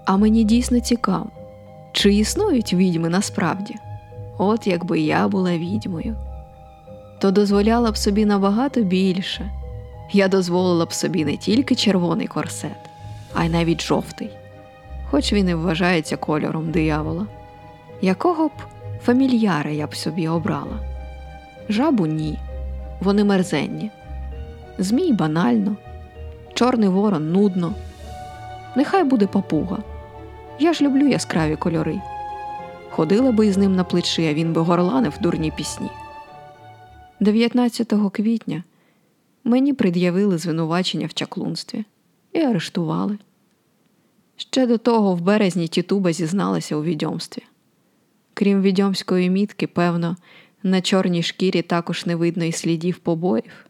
А 0.05 0.17
мені 0.17 0.43
дійсно 0.43 0.79
цікаво, 0.79 1.31
чи 1.93 2.13
існують 2.13 2.73
відьми 2.73 3.09
насправді? 3.09 3.75
От 4.45 4.67
якби 4.67 4.99
я 4.99 5.27
була 5.27 5.57
відьмою, 5.57 6.15
то 7.19 7.31
дозволяла 7.31 7.91
б 7.91 7.97
собі 7.97 8.25
набагато 8.25 8.81
більше. 8.81 9.51
Я 10.11 10.27
дозволила 10.27 10.85
б 10.85 10.93
собі 10.93 11.25
не 11.25 11.37
тільки 11.37 11.75
червоний 11.75 12.27
корсет, 12.27 12.89
а 13.33 13.43
й 13.45 13.49
навіть 13.49 13.81
жовтий, 13.81 14.29
хоч 15.09 15.33
він 15.33 15.49
і 15.49 15.53
вважається 15.53 16.17
кольором 16.17 16.71
диявола. 16.71 17.27
Якого 18.01 18.47
б 18.47 18.51
фамільяра 19.01 19.71
я 19.71 19.87
б 19.87 19.95
собі 19.95 20.27
обрала? 20.27 20.79
Жабу 21.69 22.05
ні, 22.05 22.39
вони 23.01 23.23
мерзенні. 23.23 23.91
Змій 24.77 25.13
банально, 25.13 25.75
чорний 26.53 26.89
ворон 26.89 27.31
нудно. 27.31 27.73
Нехай 28.75 29.03
буде 29.03 29.27
папуга. 29.27 29.77
Я 30.59 30.73
ж 30.73 30.83
люблю 30.83 31.07
яскраві 31.07 31.55
кольори. 31.55 32.01
Ходила 32.95 33.31
би 33.31 33.47
із 33.47 33.57
ним 33.57 33.75
на 33.75 33.83
плечі, 33.83 34.27
а 34.27 34.33
він 34.33 34.53
би 34.53 34.61
горланив 34.61 35.17
дурні 35.21 35.51
пісні. 35.51 35.89
19 37.19 37.93
квітня 38.11 38.63
мені 39.43 39.73
пред'явили 39.73 40.37
звинувачення 40.37 41.07
в 41.07 41.13
чаклунстві 41.13 41.85
і 42.33 42.39
арештували. 42.39 43.17
Ще 44.35 44.67
до 44.67 44.77
того 44.77 45.15
в 45.15 45.21
березні 45.21 45.67
тітуба 45.67 46.13
зізналася 46.13 46.75
у 46.75 46.83
відьомстві. 46.83 47.43
Крім 48.33 48.61
відьомської 48.61 49.29
мітки, 49.29 49.67
певно, 49.67 50.17
на 50.63 50.81
чорній 50.81 51.23
шкірі 51.23 51.61
також 51.61 52.05
не 52.05 52.15
видно 52.15 52.43
і 52.43 52.51
слідів 52.51 52.97
побоїв. 52.97 53.65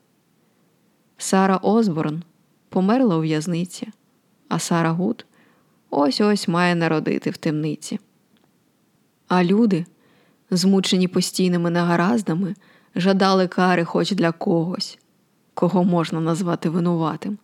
Сара 1.17 1.57
Осборн 1.57 2.23
померла 2.69 3.17
у 3.17 3.21
в'язниці, 3.21 3.87
а 4.49 4.59
Сара 4.59 4.91
Гуд 4.91 5.25
ось 5.89 6.21
ось 6.21 6.47
має 6.47 6.75
народити 6.75 7.29
в 7.29 7.37
темниці. 7.37 7.99
А 9.27 9.43
люди, 9.43 9.85
змучені 10.51 11.07
постійними 11.07 11.69
негараздами, 11.69 12.55
жадали 12.95 13.47
кари 13.47 13.85
хоч 13.85 14.11
для 14.11 14.31
когось, 14.31 14.99
кого 15.53 15.83
можна 15.83 16.19
назвати 16.19 16.69
винуватим. 16.69 17.37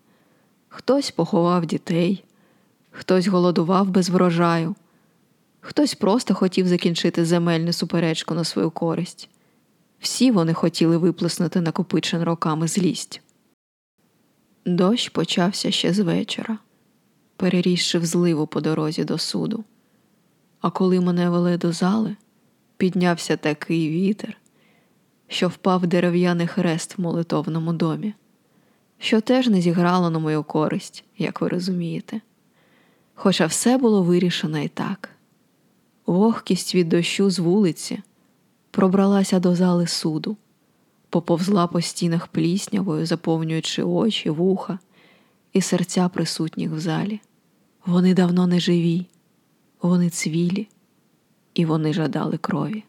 Хтось 0.69 1.11
поховав 1.11 1.65
дітей, 1.65 2.23
хтось 2.91 3.27
голодував 3.27 3.89
без 3.89 4.09
врожаю, 4.09 4.75
хтось 5.61 5.95
просто 5.95 6.33
хотів 6.33 6.67
закінчити 6.67 7.25
земельну 7.25 7.73
суперечку 7.73 8.33
на 8.33 8.43
свою 8.43 8.71
користь. 8.71 9.29
Всі 9.99 10.31
вони 10.31 10.53
хотіли 10.53 10.97
виплеснути 10.97 11.61
накопичен 11.61 12.23
роками 12.23 12.67
злість. 12.67 13.21
Дощ 14.65 15.09
почався 15.09 15.71
ще 15.71 15.93
з 15.93 15.99
вечора, 15.99 16.57
перерісши 17.35 17.99
в 17.99 18.05
зливу 18.05 18.47
по 18.47 18.61
дорозі 18.61 19.03
до 19.03 19.17
суду. 19.17 19.63
А 20.61 20.69
коли 20.69 20.99
мене 20.99 21.29
вели 21.29 21.57
до 21.57 21.71
зали, 21.71 22.15
піднявся 22.77 23.37
такий 23.37 23.89
вітер, 23.89 24.37
що 25.27 25.47
впав 25.47 25.87
дерев'яний 25.87 26.47
хрест 26.47 26.97
в 26.97 27.01
молитовному 27.01 27.73
домі, 27.73 28.13
що 28.99 29.21
теж 29.21 29.47
не 29.47 29.61
зіграло 29.61 30.09
на 30.09 30.19
мою 30.19 30.43
користь, 30.43 31.03
як 31.17 31.41
ви 31.41 31.47
розумієте. 31.47 32.21
Хоча 33.15 33.45
все 33.45 33.77
було 33.77 34.03
вирішено 34.03 34.59
і 34.59 34.67
так. 34.67 35.09
Вогкість 36.05 36.75
від 36.75 36.89
дощу 36.89 37.29
з 37.29 37.39
вулиці 37.39 38.01
пробралася 38.71 39.39
до 39.39 39.55
зали 39.55 39.87
суду, 39.87 40.37
поповзла 41.09 41.67
по 41.67 41.81
стінах 41.81 42.27
пліснявою, 42.27 43.05
заповнюючи 43.05 43.83
очі, 43.83 44.29
вуха 44.29 44.79
і 45.53 45.61
серця 45.61 46.09
присутніх 46.09 46.71
в 46.71 46.79
залі. 46.79 47.19
Вони 47.85 48.13
давно 48.13 48.47
не 48.47 48.59
живі, 48.59 49.05
вони 49.81 50.09
цвілі, 50.09 50.67
і 51.53 51.65
вони 51.65 51.93
жадали 51.93 52.37
крові. 52.37 52.83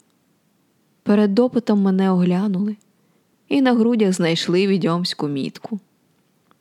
Перед 1.02 1.34
допитом 1.34 1.82
мене 1.82 2.10
оглянули 2.10 2.76
і 3.48 3.62
на 3.62 3.74
грудях 3.74 4.12
знайшли 4.12 4.66
відьомську 4.66 5.28
мітку. 5.28 5.80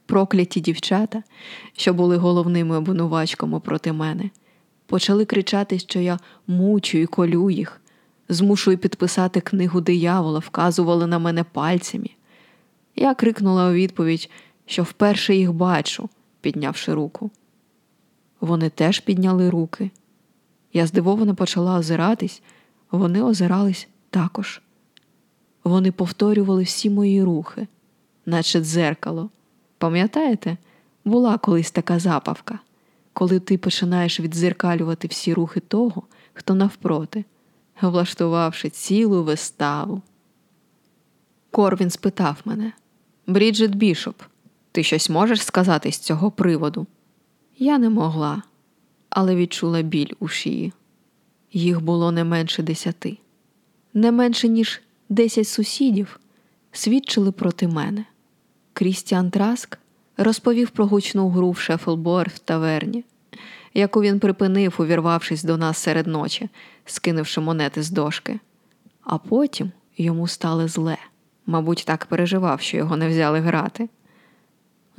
Прокляті 0.06 0.60
дівчата, 0.60 1.24
що 1.74 1.94
були 1.94 2.18
головними 2.18 2.78
обвинувачками 2.78 3.60
проти 3.60 3.94
мене, 3.94 4.30
почали 4.86 5.26
кричати, 5.26 5.80
що 5.80 6.00
я 6.00 6.20
мучу 6.48 6.98
і 6.98 7.06
колю 7.06 7.50
їх, 7.50 7.82
змушую 8.30 8.78
підписати 8.78 9.42
книгу 9.42 9.82
диявола, 9.82 10.40
вказували 10.40 11.08
на 11.08 11.20
мене 11.20 11.44
пальцями. 11.44 12.10
Я 12.96 13.14
крикнула 13.14 13.70
у 13.70 13.74
відповідь, 13.74 14.30
що 14.66 14.84
вперше 14.84 15.36
їх 15.36 15.54
бачу, 15.54 16.10
піднявши 16.42 16.94
руку. 16.94 17.32
Вони 18.42 18.70
теж 18.70 19.00
підняли 19.00 19.50
руки. 19.50 19.92
Я 20.74 20.88
здивовано 20.88 21.36
почала 21.36 21.78
озиратись, 21.80 22.42
вони 22.92 23.22
озирались 23.22 23.88
також. 24.10 24.62
Вони 25.64 25.92
повторювали 25.92 26.64
всі 26.64 26.90
мої 26.90 27.24
рухи, 27.24 27.68
наче 28.26 28.62
дзеркало. 28.62 29.30
Пам'ятаєте, 29.78 30.58
була 31.06 31.38
колись 31.38 31.72
така 31.72 32.00
забавка, 32.00 32.60
коли 33.14 33.40
ти 33.40 33.58
починаєш 33.58 34.20
віддзеркалювати 34.20 35.08
всі 35.08 35.34
рухи 35.34 35.60
того, 35.60 36.04
хто 36.34 36.56
навпроти, 36.56 37.26
влаштувавши 37.82 38.70
цілу 38.70 39.24
виставу. 39.24 40.02
Корвін 41.52 41.90
спитав 41.90 42.38
мене 42.46 42.74
Бріджит 43.28 43.76
Бішоп, 43.76 44.22
ти 44.72 44.84
щось 44.84 45.10
можеш 45.10 45.44
сказати 45.44 45.92
з 45.92 45.98
цього 45.98 46.32
приводу? 46.32 46.88
Я 47.58 47.78
не 47.78 47.90
могла, 47.90 48.44
але 49.10 49.36
відчула 49.36 49.82
біль 49.82 50.14
у 50.20 50.28
шиї. 50.28 50.74
Їх 51.54 51.82
було 51.82 52.12
не 52.12 52.24
менше 52.24 52.64
десяти, 52.64 53.18
не 53.94 54.12
менше, 54.12 54.48
ніж 54.48 54.82
десять 55.10 55.48
сусідів 55.48 56.20
свідчили 56.72 57.32
проти 57.32 57.68
мене. 57.68 58.06
Крістіан 58.74 59.32
Траск 59.32 59.78
розповів 60.18 60.70
про 60.70 60.86
гучну 60.86 61.30
гру 61.30 61.52
в 61.52 61.58
Шеффлбор 61.58 62.30
в 62.30 62.40
таверні, 62.40 63.04
яку 63.74 64.02
він 64.02 64.20
припинив, 64.20 64.76
увірвавшись 64.80 65.44
до 65.44 65.58
нас 65.58 65.78
серед 65.78 66.08
ночі, 66.08 66.50
скинувши 66.86 67.42
монети 67.42 67.84
з 67.84 67.90
дошки. 67.90 68.40
А 69.04 69.18
потім 69.18 69.72
йому 69.98 70.28
стало 70.28 70.68
зле. 70.68 70.98
Мабуть, 71.46 71.84
так 71.88 72.06
переживав, 72.06 72.62
що 72.62 72.78
його 72.78 72.98
не 72.98 73.10
взяли 73.10 73.40
грати. 73.40 73.90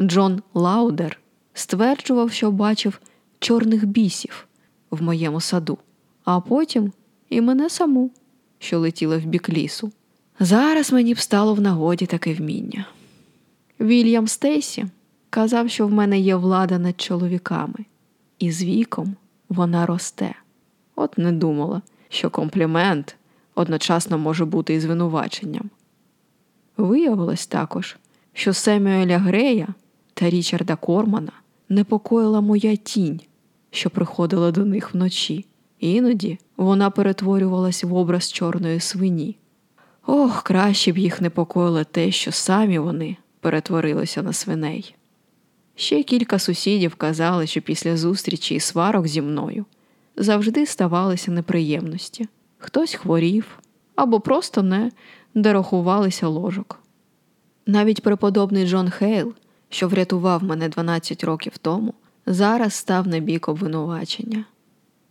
Джон 0.00 0.42
Лаудер 0.54 1.20
стверджував, 1.54 2.32
що 2.32 2.50
бачив 2.50 3.00
чорних 3.40 3.86
бісів 3.86 4.46
в 4.90 5.02
моєму 5.02 5.40
саду, 5.40 5.78
а 6.24 6.40
потім 6.40 6.92
і 7.28 7.40
мене 7.40 7.70
саму, 7.70 8.10
що 8.58 8.78
летіла 8.78 9.18
в 9.18 9.24
бік 9.24 9.48
лісу. 9.48 9.92
Зараз 10.40 10.92
мені 10.92 11.14
б 11.14 11.18
стало 11.18 11.54
в 11.54 11.60
нагоді 11.60 12.06
таке 12.06 12.34
вміння. 12.34 12.86
Вільям 13.80 14.28
Стейсі 14.28 14.86
казав, 15.30 15.70
що 15.70 15.86
в 15.86 15.92
мене 15.92 16.20
є 16.20 16.36
влада 16.36 16.78
над 16.78 17.00
чоловіками, 17.00 17.84
і 18.38 18.52
з 18.52 18.64
віком 18.64 19.16
вона 19.48 19.86
росте. 19.86 20.34
От 20.96 21.18
не 21.18 21.32
думала, 21.32 21.82
що 22.08 22.30
комплімент 22.30 23.16
одночасно 23.54 24.18
може 24.18 24.44
бути 24.44 24.74
і 24.74 24.80
звинуваченням. 24.80 25.70
Виявилось 26.76 27.46
також, 27.46 27.96
що 28.32 28.52
Семюеля 28.52 29.18
Грея 29.18 29.68
та 30.14 30.30
Річарда 30.30 30.76
Кормана 30.76 31.32
непокоїла 31.68 32.40
моя 32.40 32.76
тінь, 32.76 33.20
що 33.70 33.90
приходила 33.90 34.50
до 34.50 34.64
них 34.64 34.94
вночі. 34.94 35.46
Іноді 35.78 36.38
вона 36.56 36.90
перетворювалась 36.90 37.84
в 37.84 37.94
образ 37.94 38.32
чорної 38.32 38.80
свині. 38.80 39.36
Ох, 40.06 40.42
краще 40.42 40.92
б 40.92 40.98
їх 40.98 41.20
непокоїло 41.20 41.84
те, 41.84 42.10
що 42.10 42.32
самі 42.32 42.78
вони 42.78 43.16
перетворилися 43.40 44.22
на 44.22 44.32
свиней. 44.32 44.94
Ще 45.74 46.02
кілька 46.02 46.38
сусідів 46.38 46.94
казали, 46.94 47.46
що 47.46 47.62
після 47.62 47.96
зустрічі 47.96 48.54
і 48.54 48.60
сварок 48.60 49.08
зі 49.08 49.22
мною 49.22 49.64
завжди 50.16 50.66
ставалися 50.66 51.30
неприємності. 51.30 52.28
Хтось 52.58 52.94
хворів 52.94 53.58
або 53.94 54.20
просто 54.20 54.62
не 54.62 54.92
дорахувалися 55.34 56.28
ложок. 56.28 56.78
Навіть 57.66 58.02
преподобний 58.02 58.66
Джон 58.66 58.90
Хейл, 58.90 59.34
що 59.68 59.88
врятував 59.88 60.44
мене 60.44 60.68
12 60.68 61.24
років 61.24 61.58
тому, 61.58 61.94
зараз 62.26 62.74
став 62.74 63.08
на 63.08 63.18
бік 63.18 63.48
обвинувачення. 63.48 64.44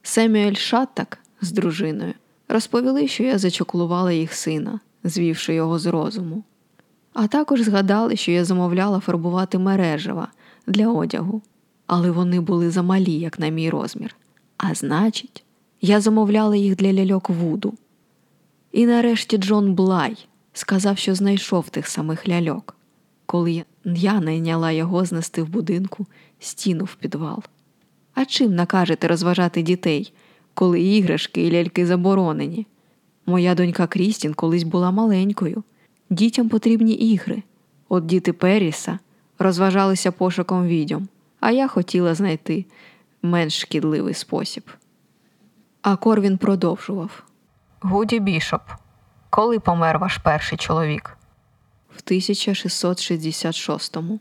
Семюель 0.04 0.54
Шаттак 0.54 1.18
з 1.42 1.52
дружиною 1.52 2.14
розповіли, 2.48 3.08
що 3.08 3.24
я 3.24 3.38
зачоклувала 3.38 4.12
їх 4.12 4.34
сина, 4.34 4.80
звівши 5.04 5.54
його 5.54 5.80
з 5.80 5.86
розуму. 5.86 6.44
А 7.14 7.28
також 7.28 7.62
згадали, 7.62 8.16
що 8.16 8.32
я 8.32 8.46
замовляла 8.46 9.00
фарбувати 9.00 9.58
мережева 9.58 10.28
для 10.68 10.88
одягу, 10.88 11.42
але 11.88 12.12
вони 12.12 12.40
були 12.40 12.72
замалі, 12.72 13.12
як 13.12 13.40
на 13.40 13.50
мій 13.50 13.70
розмір. 13.70 14.16
А 14.58 14.74
значить, 14.74 15.44
я 15.82 16.02
замовляла 16.02 16.56
їх 16.56 16.76
для 16.76 16.94
ляльок 16.94 17.30
Вуду. 17.30 17.74
І 18.72 18.86
нарешті 18.86 19.38
Джон 19.38 19.74
Блай 19.74 20.28
сказав, 20.54 20.98
що 20.98 21.16
знайшов 21.16 21.70
тих 21.70 21.88
самих 21.88 22.28
ляльок, 22.28 22.76
коли 23.26 23.64
я 23.86 24.20
найняла 24.20 24.72
його 24.72 25.06
знести 25.06 25.44
в 25.44 25.50
будинку 25.50 26.06
стіну 26.40 26.86
в 26.86 26.96
підвал. 26.96 27.44
А 28.14 28.26
чим 28.26 28.56
накажете 28.56 29.08
розважати 29.08 29.62
дітей, 29.62 30.14
коли 30.54 30.82
іграшки 30.82 31.48
і 31.48 31.52
ляльки 31.52 31.86
заборонені? 31.86 32.68
Моя 33.26 33.56
донька 33.56 33.88
Крістін 33.88 34.34
колись 34.34 34.64
була 34.64 34.92
маленькою. 34.92 35.64
Дітям 36.10 36.50
потрібні 36.50 36.94
ігри. 36.94 37.44
От 37.90 38.06
діти 38.06 38.34
Періса 38.34 39.00
розважалися 39.40 40.12
пошуком 40.12 40.68
відьом, 40.68 41.08
а 41.40 41.52
я 41.52 41.68
хотіла 41.68 42.16
знайти 42.16 42.66
менш 43.22 43.60
шкідливий 43.60 44.14
спосіб. 44.14 44.64
А 45.82 45.96
Корвін 45.96 46.38
продовжував 46.38 47.24
Гуді 47.82 48.20
Бішоп, 48.20 48.62
коли 49.30 49.60
помер 49.60 50.00
ваш 50.00 50.18
перший 50.18 50.58
чоловік? 50.58 51.20
в 52.00 52.04
1666-му 52.12 54.20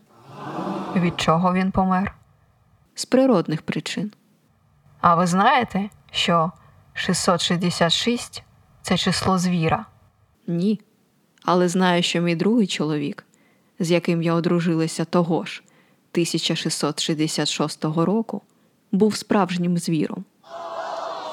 Від 0.95 1.19
чого 1.19 1.53
він 1.53 1.71
помер? 1.71 2.15
з 2.99 3.05
природних 3.05 3.61
причин. 3.61 4.11
А 5.01 5.15
ви 5.15 5.27
знаєте, 5.27 5.89
що 6.11 6.51
666 6.93 8.43
це 8.81 8.97
число 8.97 9.37
звіра? 9.37 9.85
Ні. 10.47 10.81
Але 11.45 11.69
знаю, 11.69 12.03
що 12.03 12.21
мій 12.21 12.35
другий 12.35 12.67
чоловік, 12.67 13.25
з 13.79 13.91
яким 13.91 14.21
я 14.21 14.33
одружилася 14.33 15.05
того 15.05 15.45
ж 15.45 15.63
1666 16.11 17.85
року, 17.85 18.41
був 18.91 19.15
справжнім 19.15 19.77
звіром. 19.77 20.25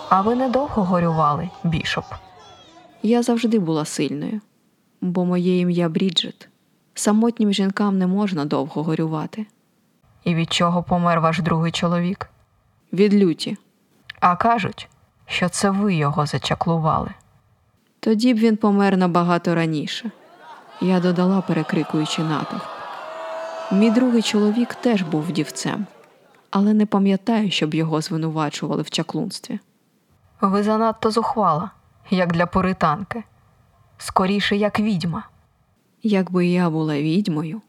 А 0.09 0.21
ви 0.21 0.35
недовго 0.35 0.85
горювали, 0.85 1.51
бішоп? 1.65 2.05
Я 3.03 3.23
завжди 3.23 3.59
була 3.59 3.85
сильною, 3.85 4.41
бо 5.01 5.25
моє 5.25 5.59
ім'я 5.59 5.89
Бріджит. 5.89 6.49
Самотнім 6.99 7.53
жінкам 7.53 7.99
не 7.99 8.07
можна 8.07 8.45
довго 8.45 8.83
горювати. 8.83 9.47
І 10.25 10.35
від 10.35 10.53
чого 10.53 10.83
помер 10.83 11.21
ваш 11.21 11.41
другий 11.41 11.73
чоловік? 11.73 12.31
Від 12.93 13.15
люті. 13.15 13.57
А 14.21 14.37
кажуть, 14.37 14.89
що 15.27 15.49
це 15.49 15.71
ви 15.71 15.95
його 15.95 16.27
зачаклували. 16.27 17.11
Тоді 18.01 18.35
б 18.35 18.37
він 18.37 18.57
помер 18.57 18.97
набагато 18.97 19.55
раніше. 19.55 20.11
Я 20.81 21.01
додала, 21.01 21.41
перекрикуючи 21.41 22.23
натовп. 22.23 22.63
Мій 23.73 23.91
другий 23.91 24.23
чоловік 24.23 24.75
теж 24.75 25.03
був 25.03 25.23
вдівцем, 25.23 25.87
але 26.51 26.75
не 26.75 26.87
пам'ятаю, 26.87 27.51
щоб 27.51 27.75
його 27.75 28.01
звинувачували 28.01 28.83
в 28.83 28.91
чаклунстві. 28.91 29.59
Ви 30.41 30.63
занадто 30.63 31.11
зухвала, 31.11 31.71
як 32.11 32.33
для 32.33 32.47
пуританки. 32.47 33.25
Скоріше, 33.99 34.57
як 34.57 34.81
відьма. 34.81 35.25
Якби 36.03 36.47
я 36.47 36.71
була 36.71 37.01
відьмою, 37.01 37.63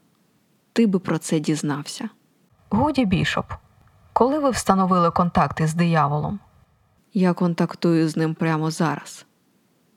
ти 0.73 0.87
би 0.87 0.99
про 0.99 1.17
це 1.17 1.39
дізнався. 1.39 2.09
Гуді 2.69 3.05
Бішоп, 3.05 3.45
коли 4.13 4.39
ви 4.39 4.49
встановили 4.49 5.11
контакти 5.11 5.67
з 5.67 5.73
дияволом? 5.73 6.39
Я 7.13 7.33
контактую 7.33 8.09
з 8.09 8.17
ним 8.17 8.33
прямо 8.33 8.71
зараз. 8.71 9.25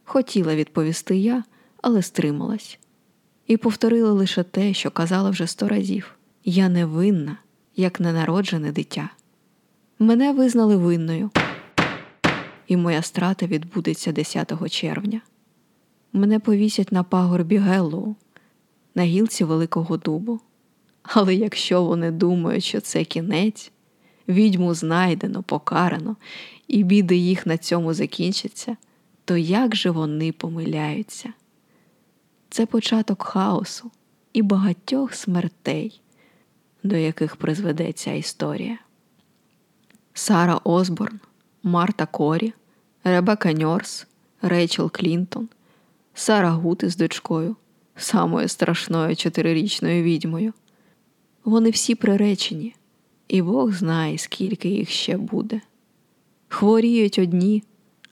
Хотіла 0.05 0.55
відповісти 0.55 1.17
я, 1.17 1.45
але 1.83 2.03
стрималась. 2.03 2.79
І 3.47 3.57
повторила 3.57 4.13
лише 4.13 4.43
те, 4.43 4.75
що 4.75 4.91
казала 4.91 5.31
вже 5.31 5.47
сто 5.47 5.69
разів: 5.69 6.15
я 6.45 6.69
невинна, 6.69 7.37
як 7.77 8.01
ненароджене 8.01 8.73
дитя. 8.73 9.11
Мене 9.99 10.33
визнали 10.33 10.77
винною, 10.77 11.31
і 12.67 12.77
моя 12.77 13.03
страта 13.03 13.47
відбудеться 13.47 14.13
10 14.13 14.71
червня. 14.71 15.21
Мене 16.13 16.39
повісять 16.39 16.93
на 16.93 17.03
пагорбі 17.03 17.57
Геллоу, 17.57 18.15
на 18.95 19.03
гілці 19.03 19.45
Великого 19.45 19.97
Дубу. 19.97 20.41
Але 21.03 21.35
якщо 21.35 21.85
вони 21.85 22.11
думають, 22.11 22.65
що 22.65 22.81
це 22.81 23.05
кінець, 23.05 23.73
відьму 24.29 24.75
знайдено, 24.75 25.43
покарано, 25.43 26.17
і 26.69 26.83
біди 26.83 27.17
їх 27.17 27.47
на 27.47 27.57
цьому 27.57 27.95
закінчаться, 27.95 28.77
то 29.25 29.37
як 29.37 29.77
же 29.77 29.91
вони 29.91 30.33
помиляються? 30.33 31.33
Це 32.51 32.67
початок 32.67 33.23
хаосу 33.23 33.91
і 34.33 34.43
багатьох 34.43 35.15
смертей, 35.15 36.01
до 36.83 36.97
яких 36.97 37.37
призведе 37.37 37.93
ця 37.93 38.13
історія. 38.13 38.79
Сара 40.15 40.61
Осборн, 40.65 41.21
Марта 41.63 42.07
Корі, 42.07 42.53
Ребека 43.05 43.53
Ньорс, 43.53 44.07
Рейчел 44.43 44.91
Клінтон, 44.91 45.49
Сара 46.15 46.51
Гут 46.51 46.83
із 46.83 46.97
дочкою, 46.97 47.57
самою 47.97 48.49
страшною 48.49 49.17
чотирирічною 49.17 50.03
відьмою. 50.03 50.53
Вони 51.45 51.71
всі 51.71 51.95
приречені, 51.95 52.75
і 53.29 53.43
Бог 53.43 53.73
знає, 53.73 54.19
скільки 54.19 54.69
їх 54.69 54.91
ще 54.91 55.17
буде. 55.17 55.61
Хворіють 56.49 57.19
одні, 57.19 57.63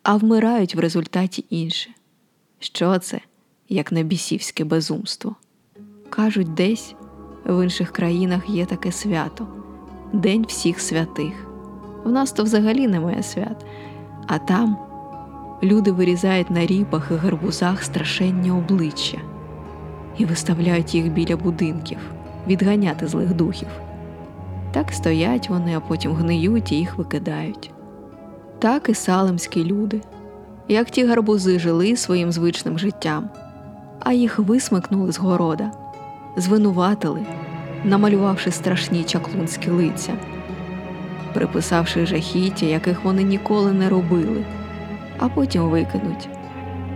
а 0.03 0.17
вмирають 0.17 0.75
в 0.75 0.79
результаті 0.79 1.45
інші. 1.51 1.91
Що 2.59 2.99
це, 2.99 3.21
як 3.69 3.93
небісівське 3.93 4.65
безумство? 4.65 5.37
Кажуть, 6.11 6.55
десь 6.55 6.95
в 7.45 7.65
інших 7.65 7.93
країнах 7.93 8.49
є 8.49 8.67
таке 8.67 8.93
свято 8.93 9.49
День 10.13 10.45
всіх 10.49 10.81
святих. 10.81 11.33
В 12.05 12.13
нас 12.13 12.33
то 12.33 12.43
взагалі 12.45 12.89
немає 12.89 13.23
свят, 13.23 13.67
а 14.27 14.39
там 14.39 14.88
люди 15.63 15.93
вирізають 15.93 16.51
на 16.51 16.67
ріпах 16.67 17.09
і 17.11 17.15
гарбузах 17.15 17.83
страшенні 17.83 18.51
обличчя 18.51 19.19
і 20.19 20.25
виставляють 20.25 20.95
їх 20.95 21.13
біля 21.13 21.37
будинків, 21.37 21.99
відганяти 22.47 23.07
злих 23.07 23.35
духів. 23.35 23.69
Так 24.73 24.93
стоять 24.93 25.49
вони, 25.49 25.77
а 25.77 25.81
потім 25.81 26.13
гниють 26.13 26.73
і 26.73 26.77
їх 26.77 26.99
викидають. 26.99 27.71
Так 28.59 28.89
і 28.89 28.95
салемські 28.95 29.65
люди, 29.65 30.01
як 30.69 30.91
ті 30.91 31.07
гарбузи 31.07 31.59
жили 31.59 31.97
своїм 31.97 32.33
звичним 32.33 32.79
життям, 32.79 33.31
а 34.01 34.13
їх 34.13 34.39
висмикнули 34.39 35.13
з 35.13 35.19
города, 35.19 35.71
звинуватили, 36.37 37.27
намалювавши 37.85 38.51
страшні 38.51 39.05
чаклунські 39.05 39.71
лиця, 39.71 40.13
приписавши 41.35 42.07
жахіття, 42.07 42.67
яких 42.67 43.05
вони 43.05 43.23
ніколи 43.23 43.73
не 43.73 43.89
робили, 43.89 44.45
а 45.19 45.29
потім 45.29 45.63
викинуть. 45.63 46.29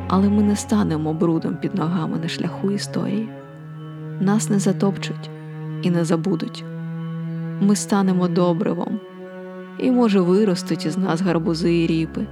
Але 0.08 0.28
ми 0.28 0.42
не 0.42 0.56
станемо 0.56 1.14
брудом 1.14 1.56
під 1.56 1.74
ногами 1.74 2.18
на 2.18 2.28
шляху 2.28 2.70
історії. 2.70 3.28
Нас 4.20 4.50
не 4.50 4.58
затопчуть 4.58 5.30
і 5.82 5.90
не 5.90 6.04
забудуть. 6.04 6.64
Ми 7.60 7.76
станемо 7.76 8.28
добривом, 8.28 9.00
і, 9.78 9.90
може, 9.90 10.20
виростуть 10.20 10.86
із 10.86 10.98
нас 10.98 11.20
гарбузи 11.20 11.82
і 11.82 11.86
ріпи, 11.86 12.26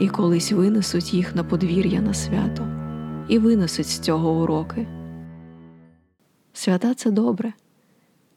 і 0.00 0.08
колись 0.08 0.52
винесуть 0.52 1.14
їх 1.14 1.34
на 1.34 1.44
подвір'я 1.44 2.00
на 2.00 2.14
свято, 2.14 2.66
і 3.28 3.38
винесуть 3.38 3.88
з 3.88 3.98
цього 3.98 4.32
уроки. 4.32 4.86
Свята 6.52 6.94
це 6.94 7.10
добре. 7.10 7.52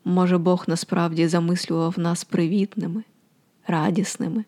Може, 0.06 0.38
Бог 0.38 0.66
насправді 0.68 1.28
замислював 1.28 2.00
нас 2.00 2.24
привітними, 2.24 3.04
радісними, 3.68 4.44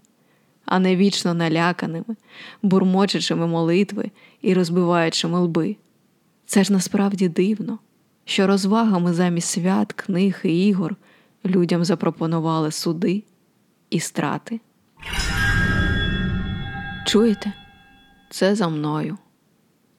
а 0.70 0.80
не 0.80 0.96
вічно 0.96 1.34
наляканими, 1.34 2.16
бурмочучими 2.62 3.48
молитви 3.48 4.12
і 4.42 4.54
розбиваючими 4.54 5.40
лби. 5.40 5.76
Це 6.46 6.64
ж 6.64 6.74
насправді 6.74 7.30
дивно, 7.30 7.80
що 8.26 8.48
розвагами 8.48 9.14
замість 9.14 9.50
свят, 9.50 9.94
книг 9.94 10.40
і 10.44 10.68
ігор 10.68 10.96
людям 11.46 11.86
запропонували 11.86 12.72
суди 12.72 13.24
і 13.90 14.00
страти. 14.00 14.60
Чуєте? 17.06 17.54
Це 18.30 18.56
за 18.56 18.68
мною. 18.68 19.18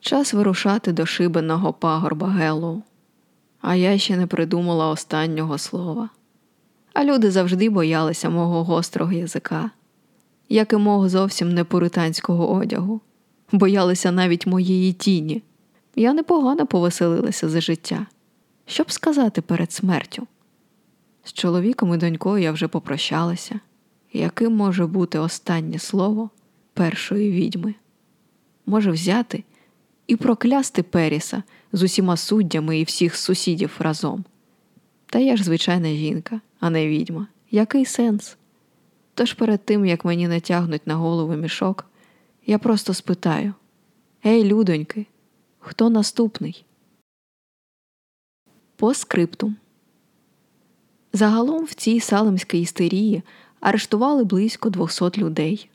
Час 0.00 0.34
вирушати 0.34 0.92
до 0.92 1.06
шибеного 1.06 1.72
пагорба 1.72 2.28
Геллоу. 2.28 2.82
А 3.60 3.74
я 3.74 3.98
ще 3.98 4.16
не 4.16 4.26
придумала 4.26 4.88
останнього 4.88 5.58
слова. 5.58 6.08
А 6.92 7.04
люди 7.04 7.30
завжди 7.30 7.70
боялися 7.70 8.30
мого 8.30 8.64
гострого 8.64 9.12
язика, 9.12 9.70
як 10.50 10.72
і 10.72 10.76
мого 10.76 11.08
зовсім 11.08 11.54
не 11.54 11.64
пуританського 11.64 12.52
одягу, 12.52 13.00
боялися 13.52 14.12
навіть 14.12 14.46
моєї 14.46 14.92
тіні. 14.92 15.42
Я 15.96 16.12
непогано 16.12 16.66
повеселилася 16.66 17.48
за 17.48 17.60
життя. 17.60 18.06
Що 18.66 18.82
б 18.82 18.92
сказати 18.92 19.42
перед 19.42 19.72
смертю? 19.72 20.26
З 21.24 21.32
чоловіком 21.32 21.94
і 21.94 21.96
донькою 21.96 22.42
я 22.42 22.52
вже 22.52 22.68
попрощалася. 22.68 23.60
Яким 24.12 24.56
може 24.56 24.86
бути 24.86 25.18
останнє 25.18 25.78
слово 25.78 26.30
першої 26.74 27.30
відьми? 27.30 27.74
Може 28.66 28.90
взяти 28.90 29.44
і 30.06 30.16
проклясти 30.16 30.82
Періса 30.82 31.42
з 31.72 31.82
усіма 31.82 32.16
суддями 32.16 32.78
і 32.78 32.84
всіх 32.84 33.16
сусідів 33.16 33.76
разом. 33.78 34.24
Та 35.06 35.18
я 35.18 35.36
ж 35.36 35.44
звичайна 35.44 35.88
жінка, 35.88 36.40
а 36.60 36.70
не 36.70 36.88
відьма. 36.88 37.26
Який 37.50 37.84
сенс? 37.84 38.36
Тож 39.20 39.32
перед 39.32 39.64
тим, 39.64 39.86
як 39.86 40.04
мені 40.04 40.28
натягнуть 40.28 40.86
на 40.86 40.94
голову 40.94 41.34
мішок, 41.34 41.86
я 42.46 42.58
просто 42.58 42.94
спитаю: 42.94 43.54
Ей, 44.26 44.44
людоньки, 44.44 45.06
хто 45.58 45.90
наступний? 45.90 46.64
По 48.76 48.94
скриптум. 48.94 49.56
Загалом 51.12 51.64
в 51.64 51.74
цій 51.74 52.00
салемській 52.00 52.60
істерії 52.60 53.22
арештували 53.60 54.24
близько 54.24 54.70
200 54.70 55.18
людей. 55.18 55.70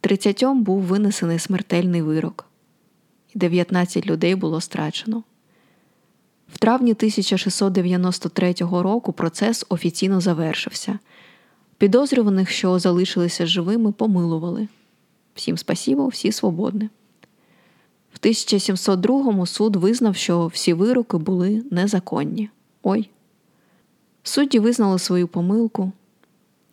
Тридцятьом 0.00 0.62
був 0.62 0.82
винесений 0.82 1.38
смертельний 1.38 2.02
вирок, 2.02 2.46
і 3.34 3.38
19 3.38 4.06
людей 4.06 4.34
було 4.34 4.60
страчено. 4.60 5.22
В 6.54 6.58
травні 6.58 6.92
1693 6.92 8.54
року 8.60 9.12
процес 9.12 9.66
офіційно 9.68 10.20
завершився. 10.20 10.98
Підозрюваних, 11.80 12.50
що 12.50 12.78
залишилися 12.78 13.46
живими, 13.46 13.92
помилували. 13.92 14.68
Всім 15.34 15.58
спасібо, 15.58 16.08
всі 16.08 16.32
свободні. 16.32 16.88
В 18.12 18.18
1702 18.20 19.46
суд 19.46 19.76
визнав, 19.76 20.16
що 20.16 20.46
всі 20.46 20.72
вироки 20.72 21.16
були 21.16 21.64
незаконні. 21.70 22.50
Ой. 22.82 23.10
Судді 24.22 24.58
визнали 24.58 24.98
свою 24.98 25.28
помилку, 25.28 25.92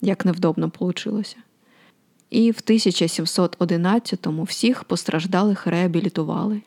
як 0.01 0.25
невдобно 0.25 0.69
получилося. 0.69 1.37
І 2.29 2.51
в 2.51 2.55
1711-му 2.55 4.43
всіх 4.43 4.83
постраждалих 4.83 5.67
реабілітували. 5.67 6.61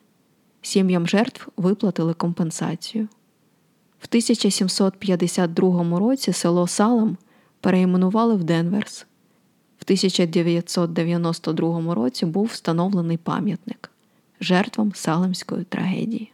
Сім'ям 0.62 1.06
жертв 1.06 1.48
виплатили 1.56 2.14
компенсацію. 2.14 3.08
В 3.98 4.06
1752 4.10 5.98
році 5.98 6.32
село 6.32 6.66
Салам 6.66 7.16
перейменували 7.60 8.34
в 8.34 8.44
Денверс. 8.44 9.06
В 9.78 9.82
1992 9.84 11.94
році 11.94 12.26
був 12.26 12.46
встановлений 12.46 13.16
пам'ятник 13.16 13.90
жертвам 14.40 14.92
Салемської 14.94 15.64
трагедії. 15.64 16.32